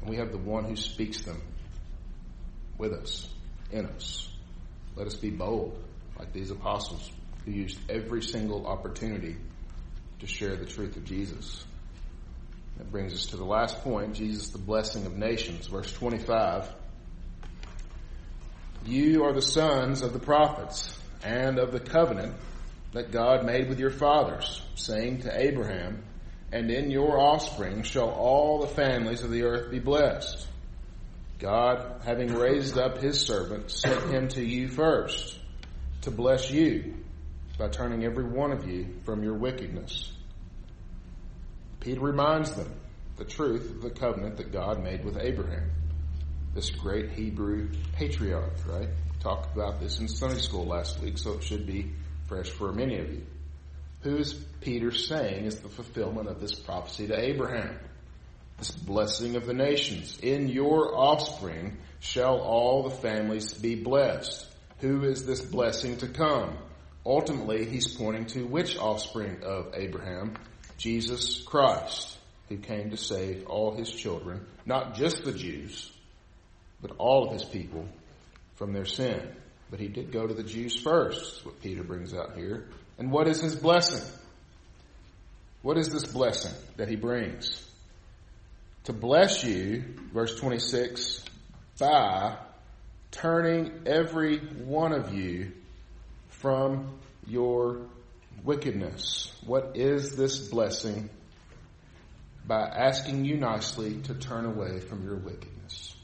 And 0.00 0.10
we 0.10 0.16
have 0.16 0.32
the 0.32 0.38
one 0.38 0.64
who 0.64 0.76
speaks 0.76 1.22
them 1.22 1.40
with 2.78 2.92
us, 2.92 3.28
in 3.70 3.86
us. 3.86 4.28
Let 4.96 5.06
us 5.06 5.14
be 5.14 5.30
bold, 5.30 5.80
like 6.20 6.34
these 6.34 6.50
apostles 6.50 7.10
who 7.46 7.50
used 7.50 7.78
every 7.88 8.22
single 8.22 8.66
opportunity 8.66 9.36
to 10.18 10.26
share 10.26 10.54
the 10.54 10.66
truth 10.66 10.94
of 10.98 11.04
Jesus. 11.06 11.64
That 12.76 12.92
brings 12.92 13.14
us 13.14 13.26
to 13.26 13.38
the 13.38 13.44
last 13.44 13.82
point 13.82 14.14
Jesus, 14.14 14.50
the 14.50 14.58
blessing 14.58 15.06
of 15.06 15.16
nations. 15.16 15.66
Verse 15.66 15.90
25. 15.94 16.70
You 18.84 19.24
are 19.24 19.32
the 19.32 19.40
sons 19.40 20.02
of 20.02 20.12
the 20.12 20.18
prophets 20.18 20.94
and 21.24 21.58
of 21.58 21.72
the 21.72 21.80
covenant 21.80 22.34
that 22.92 23.12
God 23.12 23.46
made 23.46 23.70
with 23.70 23.80
your 23.80 23.90
fathers, 23.90 24.62
saying 24.74 25.22
to 25.22 25.40
Abraham, 25.40 26.02
And 26.52 26.70
in 26.70 26.90
your 26.90 27.18
offspring 27.18 27.82
shall 27.82 28.10
all 28.10 28.60
the 28.60 28.66
families 28.66 29.22
of 29.22 29.30
the 29.30 29.44
earth 29.44 29.70
be 29.70 29.78
blessed. 29.78 30.46
God, 31.38 32.02
having 32.04 32.34
raised 32.34 32.76
up 32.76 32.98
his 32.98 33.18
servant, 33.18 33.70
sent 33.70 34.10
him 34.10 34.28
to 34.28 34.44
you 34.44 34.68
first 34.68 35.39
to 36.02 36.10
bless 36.10 36.50
you 36.50 36.94
by 37.58 37.68
turning 37.68 38.04
every 38.04 38.24
one 38.24 38.52
of 38.52 38.68
you 38.68 38.86
from 39.04 39.22
your 39.22 39.34
wickedness 39.34 40.12
Peter 41.80 42.00
reminds 42.00 42.54
them 42.54 42.70
the 43.16 43.24
truth 43.24 43.70
of 43.70 43.82
the 43.82 43.90
covenant 43.90 44.36
that 44.36 44.52
God 44.52 44.82
made 44.82 45.04
with 45.04 45.16
Abraham, 45.18 45.70
this 46.54 46.70
great 46.70 47.10
Hebrew 47.10 47.70
patriarch, 47.94 48.52
right? 48.66 48.88
Talked 49.20 49.54
about 49.54 49.80
this 49.80 49.98
in 49.98 50.08
Sunday 50.08 50.40
school 50.40 50.66
last 50.66 51.00
week, 51.00 51.18
so 51.18 51.34
it 51.34 51.42
should 51.42 51.66
be 51.66 51.92
fresh 52.26 52.50
for 52.50 52.72
many 52.72 52.98
of 52.98 53.10
you. 53.10 53.26
Who 54.02 54.16
is 54.16 54.34
Peter 54.60 54.90
saying 54.90 55.46
is 55.46 55.60
the 55.60 55.68
fulfillment 55.68 56.28
of 56.28 56.40
this 56.40 56.54
prophecy 56.54 57.06
to 57.08 57.18
Abraham? 57.18 57.78
this 58.58 58.72
blessing 58.72 59.36
of 59.36 59.46
the 59.46 59.54
nations. 59.54 60.18
In 60.22 60.48
your 60.48 60.94
offspring 60.94 61.78
shall 62.00 62.40
all 62.40 62.82
the 62.82 62.94
families 62.94 63.54
be 63.54 63.74
blessed. 63.74 64.46
Who 64.80 65.04
is 65.04 65.26
this 65.26 65.42
blessing 65.42 65.98
to 65.98 66.08
come? 66.08 66.56
Ultimately, 67.04 67.66
he's 67.66 67.94
pointing 67.94 68.26
to 68.26 68.46
which 68.46 68.78
offspring 68.78 69.42
of 69.42 69.74
Abraham? 69.74 70.34
Jesus 70.78 71.42
Christ, 71.42 72.16
who 72.48 72.56
came 72.56 72.90
to 72.90 72.96
save 72.96 73.46
all 73.46 73.74
his 73.74 73.90
children, 73.90 74.46
not 74.64 74.94
just 74.94 75.24
the 75.24 75.32
Jews, 75.32 75.90
but 76.80 76.92
all 76.96 77.26
of 77.26 77.32
his 77.32 77.44
people 77.44 77.86
from 78.56 78.72
their 78.72 78.86
sin. 78.86 79.20
But 79.70 79.80
he 79.80 79.88
did 79.88 80.12
go 80.12 80.26
to 80.26 80.34
the 80.34 80.42
Jews 80.42 80.80
first, 80.80 81.44
what 81.44 81.60
Peter 81.60 81.82
brings 81.82 82.14
out 82.14 82.36
here. 82.36 82.68
And 82.98 83.12
what 83.12 83.28
is 83.28 83.40
his 83.40 83.56
blessing? 83.56 84.02
What 85.62 85.76
is 85.76 85.88
this 85.88 86.06
blessing 86.06 86.54
that 86.76 86.88
he 86.88 86.96
brings? 86.96 87.66
To 88.84 88.94
bless 88.94 89.44
you, 89.44 89.84
verse 90.12 90.38
26, 90.40 91.22
by 91.78 92.38
turning 93.10 93.82
every 93.86 94.38
one 94.38 94.92
of 94.92 95.14
you 95.14 95.52
from 96.28 96.98
your 97.26 97.80
wickedness. 98.44 99.32
What 99.44 99.72
is 99.76 100.16
this 100.16 100.48
blessing? 100.48 101.10
By 102.46 102.62
asking 102.62 103.24
you 103.24 103.36
nicely 103.36 104.00
to 104.02 104.14
turn 104.14 104.44
away 104.44 104.80
from 104.80 105.04
your 105.04 105.16
wickedness. 105.16 105.94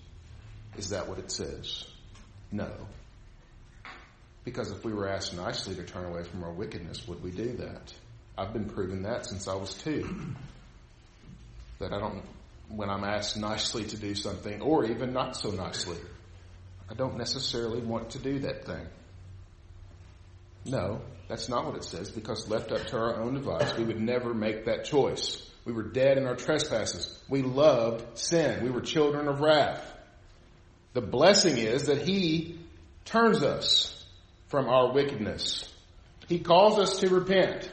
Is 0.77 0.91
that 0.91 1.09
what 1.09 1.19
it 1.19 1.31
says? 1.31 1.85
No. 2.53 2.71
Because 4.45 4.71
if 4.71 4.85
we 4.85 4.93
were 4.93 5.09
asked 5.09 5.35
nicely 5.35 5.75
to 5.75 5.83
turn 5.83 6.05
away 6.05 6.23
from 6.23 6.45
our 6.45 6.53
wickedness, 6.53 7.07
would 7.09 7.23
we 7.23 7.31
do 7.31 7.57
that? 7.57 7.93
I've 8.39 8.53
been 8.53 8.67
proving 8.67 9.03
that 9.03 9.27
since 9.27 9.49
I 9.49 9.55
was 9.55 9.75
two. 9.75 10.09
That 11.79 11.93
I 11.93 11.99
don't, 11.99 12.23
when 12.69 12.91
I'm 12.91 13.05
asked 13.05 13.37
nicely 13.37 13.85
to 13.85 13.97
do 13.97 14.15
something, 14.15 14.61
or 14.61 14.85
even 14.85 15.13
not 15.13 15.37
so 15.37 15.51
nicely, 15.51 15.99
I 16.91 16.95
don't 16.95 17.17
necessarily 17.17 17.81
want 17.81 18.11
to 18.11 18.19
do 18.19 18.41
that 18.41 18.65
thing. 18.65 18.87
No, 20.65 21.01
that's 21.29 21.49
not 21.49 21.67
what 21.67 21.77
it 21.77 21.85
says 21.85 22.11
because 22.11 22.49
left 22.49 22.73
up 22.73 22.87
to 22.87 22.97
our 22.97 23.21
own 23.21 23.35
device, 23.35 23.77
we 23.77 23.85
would 23.85 24.01
never 24.01 24.35
make 24.35 24.67
that 24.67 24.85
choice. 24.85 25.49
We 25.65 25.73
were 25.73 25.83
dead 25.83 26.17
in 26.17 26.27
our 26.27 26.37
trespasses. 26.37 27.21
We 27.29 27.43
loved 27.43 28.19
sin. 28.19 28.63
We 28.63 28.71
were 28.71 28.81
children 28.81 29.27
of 29.27 29.41
wrath. 29.41 29.85
The 30.93 31.01
blessing 31.01 31.59
is 31.59 31.87
that 31.87 32.03
He 32.03 32.59
turns 33.05 33.43
us 33.43 34.05
from 34.49 34.69
our 34.69 34.93
wickedness. 34.93 35.73
He 36.29 36.39
calls 36.39 36.79
us 36.79 36.99
to 37.01 37.09
repent. 37.09 37.71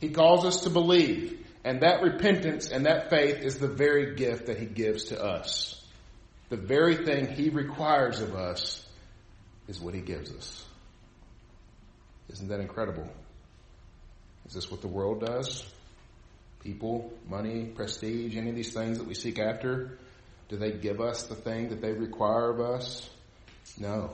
He 0.00 0.10
calls 0.10 0.44
us 0.44 0.62
to 0.62 0.70
believe. 0.70 1.38
And 1.64 1.82
that 1.82 2.02
repentance 2.02 2.68
and 2.68 2.86
that 2.86 3.08
faith 3.08 3.36
is 3.36 3.58
the 3.58 3.68
very 3.68 4.16
gift 4.16 4.46
that 4.46 4.58
He 4.58 4.66
gives 4.66 5.04
to 5.04 5.22
us. 5.22 5.81
The 6.52 6.58
very 6.58 6.96
thing 6.96 7.28
He 7.28 7.48
requires 7.48 8.20
of 8.20 8.34
us 8.34 8.86
is 9.68 9.80
what 9.80 9.94
He 9.94 10.02
gives 10.02 10.30
us. 10.36 10.66
Isn't 12.28 12.48
that 12.48 12.60
incredible? 12.60 13.08
Is 14.44 14.52
this 14.52 14.70
what 14.70 14.82
the 14.82 14.88
world 14.88 15.24
does? 15.24 15.64
People, 16.62 17.10
money, 17.26 17.72
prestige, 17.74 18.36
any 18.36 18.50
of 18.50 18.54
these 18.54 18.74
things 18.74 18.98
that 18.98 19.08
we 19.08 19.14
seek 19.14 19.38
after, 19.38 19.96
do 20.50 20.58
they 20.58 20.72
give 20.72 21.00
us 21.00 21.22
the 21.22 21.34
thing 21.34 21.70
that 21.70 21.80
they 21.80 21.92
require 21.92 22.50
of 22.50 22.60
us? 22.60 23.08
No. 23.78 24.10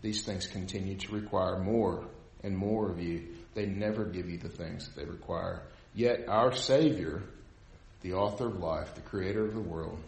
These 0.00 0.24
things 0.24 0.46
continue 0.46 0.96
to 0.96 1.12
require 1.12 1.58
more 1.58 2.06
and 2.42 2.56
more 2.56 2.88
of 2.88 2.98
you. 2.98 3.26
They 3.52 3.66
never 3.66 4.06
give 4.06 4.30
you 4.30 4.38
the 4.38 4.48
things 4.48 4.86
that 4.86 4.98
they 4.98 5.04
require. 5.04 5.60
Yet 5.94 6.30
our 6.30 6.56
Savior, 6.56 7.22
the 8.00 8.14
author 8.14 8.46
of 8.46 8.58
life, 8.58 8.94
the 8.94 9.02
creator 9.02 9.44
of 9.44 9.52
the 9.52 9.60
world, 9.60 9.98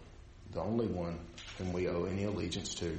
the 0.57 0.63
only 0.63 0.89
one 0.89 1.19
whom 1.57 1.73
we 1.73 1.89
owe 1.89 2.05
any 2.05 2.25
allegiance 2.25 2.75
to, 2.75 2.99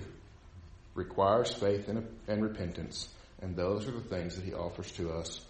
requires 0.95 1.53
faith 1.53 1.89
and, 1.89 2.07
and 2.27 2.41
repentance 2.41 3.09
and 3.41 3.55
those 3.55 3.87
are 3.87 3.91
the 3.91 4.01
things 4.01 4.35
that 4.35 4.43
he 4.43 4.53
offers 4.53 4.91
to 4.93 5.11
us 5.11 5.41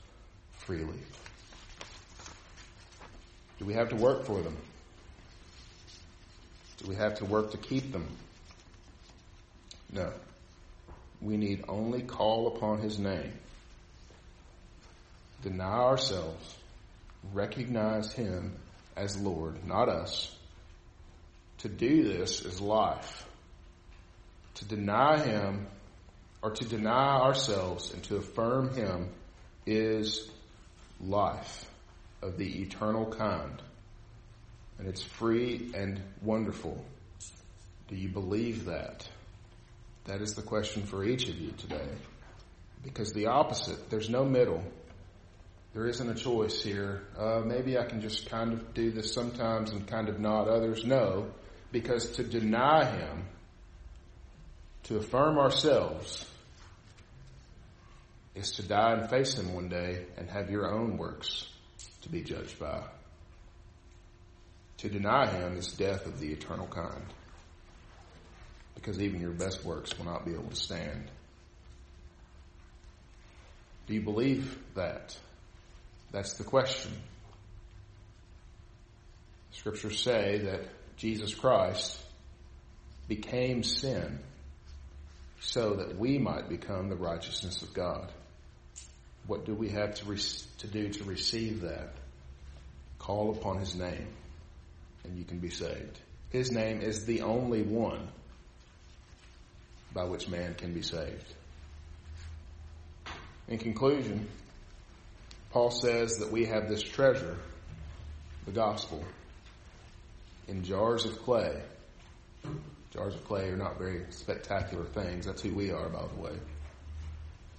freely. 0.52 1.00
Do 3.60 3.66
we 3.66 3.74
have 3.74 3.90
to 3.90 3.96
work 3.96 4.26
for 4.26 4.42
them? 4.42 4.58
Do 6.78 6.90
we 6.90 6.96
have 6.96 7.16
to 7.16 7.26
work 7.26 7.52
to 7.52 7.58
keep 7.58 7.92
them? 7.92 8.08
No. 9.92 10.12
We 11.22 11.38
need 11.38 11.64
only 11.68 12.02
call 12.02 12.56
upon 12.56 12.82
his 12.82 13.00
name, 13.00 13.34
deny 15.42 15.64
ourselves, 15.64 16.56
recognize 17.34 18.14
him 18.14 18.54
as 18.96 19.18
Lord, 19.18 19.66
not 19.66 19.90
us. 19.90 20.37
To 21.60 21.70
do 21.70 22.04
this 22.04 22.46
is 22.46 22.62
life. 22.62 23.26
To 24.56 24.66
deny 24.66 25.20
him 25.20 25.68
or 26.42 26.52
to 26.52 26.66
deny 26.66 27.20
ourselves 27.20 27.94
and 27.94 28.04
to 28.04 28.18
affirm 28.18 28.74
Him 28.74 29.10
is 29.66 30.30
life 31.02 31.70
of 32.22 32.38
the 32.38 32.62
eternal 32.62 33.12
kind. 33.12 33.62
And 34.80 34.88
it's 34.88 35.04
free 35.04 35.72
and 35.76 36.02
wonderful. 36.22 36.84
Do 37.88 37.96
you 37.96 38.10
believe 38.10 38.66
that? 38.66 39.08
That 40.06 40.22
is 40.22 40.36
the 40.36 40.42
question 40.42 40.84
for 40.84 41.04
each 41.04 41.28
of 41.28 41.38
you 41.38 41.52
today. 41.52 41.88
Because 42.84 43.12
the 43.12 43.28
opposite, 43.28 43.90
there's 43.90 44.10
no 44.10 44.24
middle. 44.24 44.64
There 45.74 45.88
isn't 45.88 46.10
a 46.10 46.16
choice 46.16 46.62
here. 46.62 47.02
Uh, 47.18 47.42
maybe 47.44 47.78
I 47.78 47.86
can 47.86 48.02
just 48.02 48.30
kind 48.30 48.54
of 48.54 48.74
do 48.74 48.92
this 48.92 49.14
sometimes 49.14 49.72
and 49.72 49.86
kind 49.88 50.08
of 50.08 50.20
not 50.20 50.48
others. 50.48 50.86
No, 50.86 51.28
because 51.72 52.12
to 52.12 52.24
deny 52.24 52.86
Him 52.86 53.26
to 54.84 54.98
affirm 54.98 55.38
ourselves 55.38 56.26
is 58.36 58.52
to 58.52 58.64
die 58.64 58.94
and 58.94 59.10
face 59.10 59.38
Him 59.38 59.54
one 59.54 59.68
day 59.68 60.06
and 60.18 60.30
have 60.30 60.50
your 60.50 60.72
own 60.72 60.98
works 60.98 61.48
to 62.02 62.10
be 62.10 62.22
judged 62.22 62.60
by. 62.60 62.84
To 64.78 64.90
deny 64.90 65.28
Him 65.28 65.58
is 65.58 65.74
death 65.74 66.06
of 66.06 66.20
the 66.20 66.32
eternal 66.32 66.68
kind. 66.68 67.14
Because 68.76 69.02
even 69.02 69.20
your 69.20 69.32
best 69.32 69.66
works 69.66 69.98
will 69.98 70.06
not 70.06 70.24
be 70.24 70.34
able 70.34 70.50
to 70.50 70.56
stand. 70.56 71.10
Do 73.88 73.94
you 73.94 74.02
believe 74.02 74.58
that? 74.76 75.18
That's 76.12 76.36
the 76.36 76.44
question. 76.44 76.92
Scriptures 79.52 80.00
say 80.00 80.40
that 80.40 80.62
Jesus 80.98 81.34
Christ 81.34 82.02
became 83.08 83.64
sin 83.64 84.20
so 85.40 85.76
that 85.76 85.98
we 85.98 86.18
might 86.18 86.50
become 86.50 86.90
the 86.90 86.96
righteousness 86.96 87.62
of 87.62 87.74
God. 87.74 88.12
What 89.28 89.46
do 89.46 89.54
we 89.54 89.70
have 89.70 89.96
to, 89.96 90.06
re- 90.06 90.20
to 90.60 90.68
do 90.68 90.90
to 90.90 91.04
receive 91.04 91.62
that? 91.62 91.94
Call 93.00 93.32
upon 93.32 93.60
His 93.60 93.76
name 93.76 94.08
and 95.04 95.18
you 95.18 95.24
can 95.24 95.40
be 95.40 95.50
saved. 95.50 96.00
His 96.30 96.52
name 96.52 96.82
is 96.82 97.06
the 97.06 97.22
only 97.22 97.62
one 97.62 98.10
by 99.94 100.04
which 100.04 100.28
man 100.28 100.56
can 100.56 100.74
be 100.74 100.82
saved. 100.82 101.34
In 103.48 103.58
conclusion, 103.58 104.28
Paul 105.52 105.72
says 105.72 106.18
that 106.18 106.32
we 106.32 106.46
have 106.46 106.68
this 106.68 106.84
treasure, 106.84 107.38
the 108.46 108.52
gospel, 108.52 109.04
in 110.48 110.64
jars 110.64 111.06
of 111.06 111.22
clay 111.24 111.62
Jars 112.92 113.16
of 113.16 113.26
clay 113.26 113.50
are 113.50 113.58
not 113.58 113.78
very 113.78 114.06
spectacular 114.10 114.86
things. 114.86 115.26
That's 115.26 115.42
who 115.42 115.54
we 115.54 115.72
are, 115.72 115.90
by 115.90 116.08
the 116.08 116.22
way. 116.22 116.36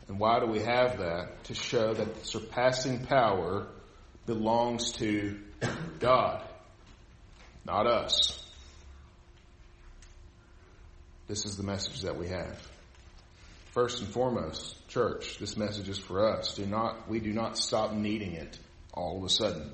And 0.08 0.18
why 0.18 0.40
do 0.40 0.46
we 0.46 0.60
have 0.60 0.98
that? 0.98 1.44
To 1.44 1.54
show 1.54 1.94
that 1.94 2.26
surpassing 2.26 3.04
power 3.04 3.66
belongs 4.26 4.92
to 4.92 5.38
God, 6.00 6.42
not 7.64 7.86
us. 7.86 8.42
This 11.26 11.44
is 11.44 11.56
the 11.56 11.62
message 11.62 12.02
that 12.02 12.16
we 12.16 12.28
have. 12.28 12.58
First 13.72 14.00
and 14.00 14.08
foremost, 14.08 14.88
church, 14.88 15.38
this 15.38 15.58
message 15.58 15.90
is 15.90 15.98
for 15.98 16.26
us. 16.26 16.54
Do 16.54 16.64
not, 16.64 17.08
we 17.08 17.20
do 17.20 17.34
not 17.34 17.58
stop 17.58 17.92
needing 17.92 18.32
it 18.32 18.58
all 18.94 19.18
of 19.18 19.24
a 19.24 19.28
sudden. 19.28 19.72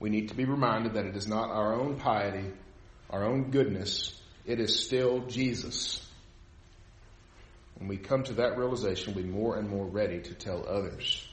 We 0.00 0.10
need 0.10 0.30
to 0.30 0.34
be 0.34 0.46
reminded 0.46 0.94
that 0.94 1.04
it 1.04 1.14
is 1.14 1.28
not 1.28 1.50
our 1.50 1.74
own 1.74 1.96
piety, 1.96 2.50
our 3.10 3.24
own 3.24 3.50
goodness, 3.50 4.18
it 4.46 4.58
is 4.58 4.84
still 4.84 5.20
Jesus. 5.26 6.04
When 7.76 7.88
we 7.88 7.98
come 7.98 8.24
to 8.24 8.34
that 8.34 8.56
realization, 8.56 9.14
we'll 9.14 9.24
be 9.24 9.30
more 9.30 9.56
and 9.56 9.68
more 9.68 9.86
ready 9.86 10.20
to 10.20 10.34
tell 10.34 10.66
others. 10.66 11.26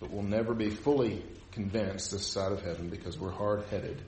But 0.00 0.10
we'll 0.10 0.22
never 0.22 0.54
be 0.54 0.70
fully 0.70 1.24
convinced 1.52 2.12
this 2.12 2.26
side 2.26 2.52
of 2.52 2.62
heaven 2.62 2.88
because 2.88 3.18
we're 3.18 3.30
hard 3.30 3.64
headed. 3.70 4.00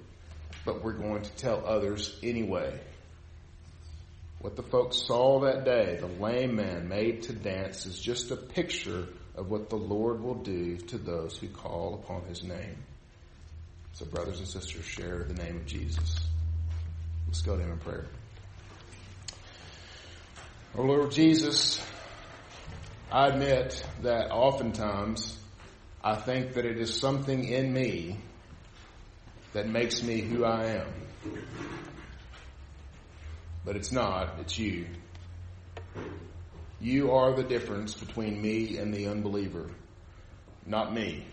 But 0.65 0.83
we're 0.83 0.95
going 0.95 1.23
to 1.23 1.31
tell 1.33 1.67
others 1.67 2.19
anyway. 2.23 2.81
What 4.41 4.57
the 4.57 4.63
folks 4.63 5.07
saw 5.07 5.41
that 5.41 5.65
day, 5.65 5.99
the 6.01 6.07
lame 6.07 6.57
man 6.57 6.89
made 6.89 7.23
to 7.23 7.33
dance, 7.33 7.87
is 7.87 7.99
just 7.99 8.31
a 8.31 8.37
picture 8.37 9.07
of 9.35 9.51
what 9.51 9.71
the 9.71 9.77
Lord 9.77 10.23
will 10.23 10.43
do 10.43 10.77
to 10.77 10.99
those 10.99 11.37
who 11.37 11.49
call 11.49 11.95
upon 11.95 12.25
his 12.25 12.43
name. 12.43 12.77
So 13.97 14.05
brothers 14.05 14.41
and 14.41 14.47
sisters, 14.47 14.85
share 14.85 15.25
the 15.25 15.33
name 15.33 15.57
of 15.57 15.65
Jesus. 15.65 16.21
Let's 17.27 17.41
go 17.41 17.57
to 17.57 17.63
Him 17.63 17.73
in 17.73 17.79
prayer. 17.79 18.05
Oh 20.77 20.83
Lord 20.83 21.11
Jesus, 21.13 21.81
I 23.11 23.29
admit 23.29 23.83
that 24.03 24.31
oftentimes 24.31 25.39
I 26.05 26.15
think 26.15 26.53
that 26.53 26.67
it 26.67 26.77
is 26.77 27.01
something 27.01 27.43
in 27.45 27.73
me 27.73 28.19
that 29.55 29.67
makes 29.67 30.03
me 30.03 30.21
who 30.21 30.45
I 30.45 30.67
am. 30.67 30.89
But 33.65 33.77
it's 33.77 33.93
not, 33.93 34.35
it's 34.41 34.59
you. 34.59 34.89
You 36.83 37.13
are 37.13 37.35
the 37.35 37.45
difference 37.45 37.95
between 37.95 38.43
me 38.43 38.77
and 38.77 38.93
the 38.93 39.07
unbeliever, 39.07 39.71
not 40.67 40.93
me. 40.93 41.25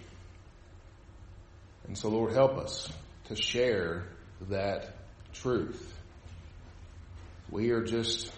And 1.88 1.98
so, 1.98 2.10
Lord, 2.10 2.34
help 2.34 2.58
us 2.58 2.92
to 3.26 3.36
share 3.36 4.06
that 4.50 4.96
truth. 5.34 5.94
We 7.50 7.72
are 7.72 7.84
just 7.84 8.32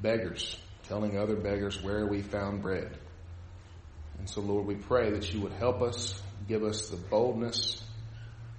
beggars 0.00 0.58
telling 0.88 1.18
other 1.18 1.36
beggars 1.36 1.82
where 1.82 2.06
we 2.06 2.22
found 2.22 2.62
bread. 2.62 2.96
And 4.18 4.28
so, 4.28 4.40
Lord, 4.40 4.66
we 4.66 4.74
pray 4.74 5.10
that 5.10 5.32
you 5.32 5.40
would 5.42 5.52
help 5.52 5.82
us, 5.82 6.20
give 6.48 6.64
us 6.64 6.88
the 6.88 6.96
boldness, 6.96 7.82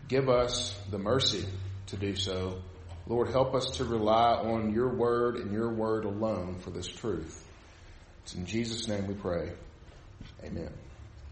give 0.08 0.30
us 0.30 0.78
the 0.90 1.00
mercy 1.00 1.46
to 1.88 1.98
do 1.98 2.16
so. 2.16 2.62
Lord, 3.08 3.30
help 3.30 3.56
us 3.56 3.72
to 3.78 3.86
rely 3.86 4.36
on 4.36 4.74
your 4.74 4.90
word 4.90 5.38
and 5.38 5.52
your 5.52 5.70
word 5.70 6.06
alone 6.06 6.60
for 6.60 6.70
this 6.70 6.88
truth. 6.88 7.44
It's 8.24 8.36
in 8.36 8.46
Jesus' 8.46 8.88
name 8.88 9.08
we 9.08 9.16
pray. 9.16 9.52
Amen. 10.44 10.72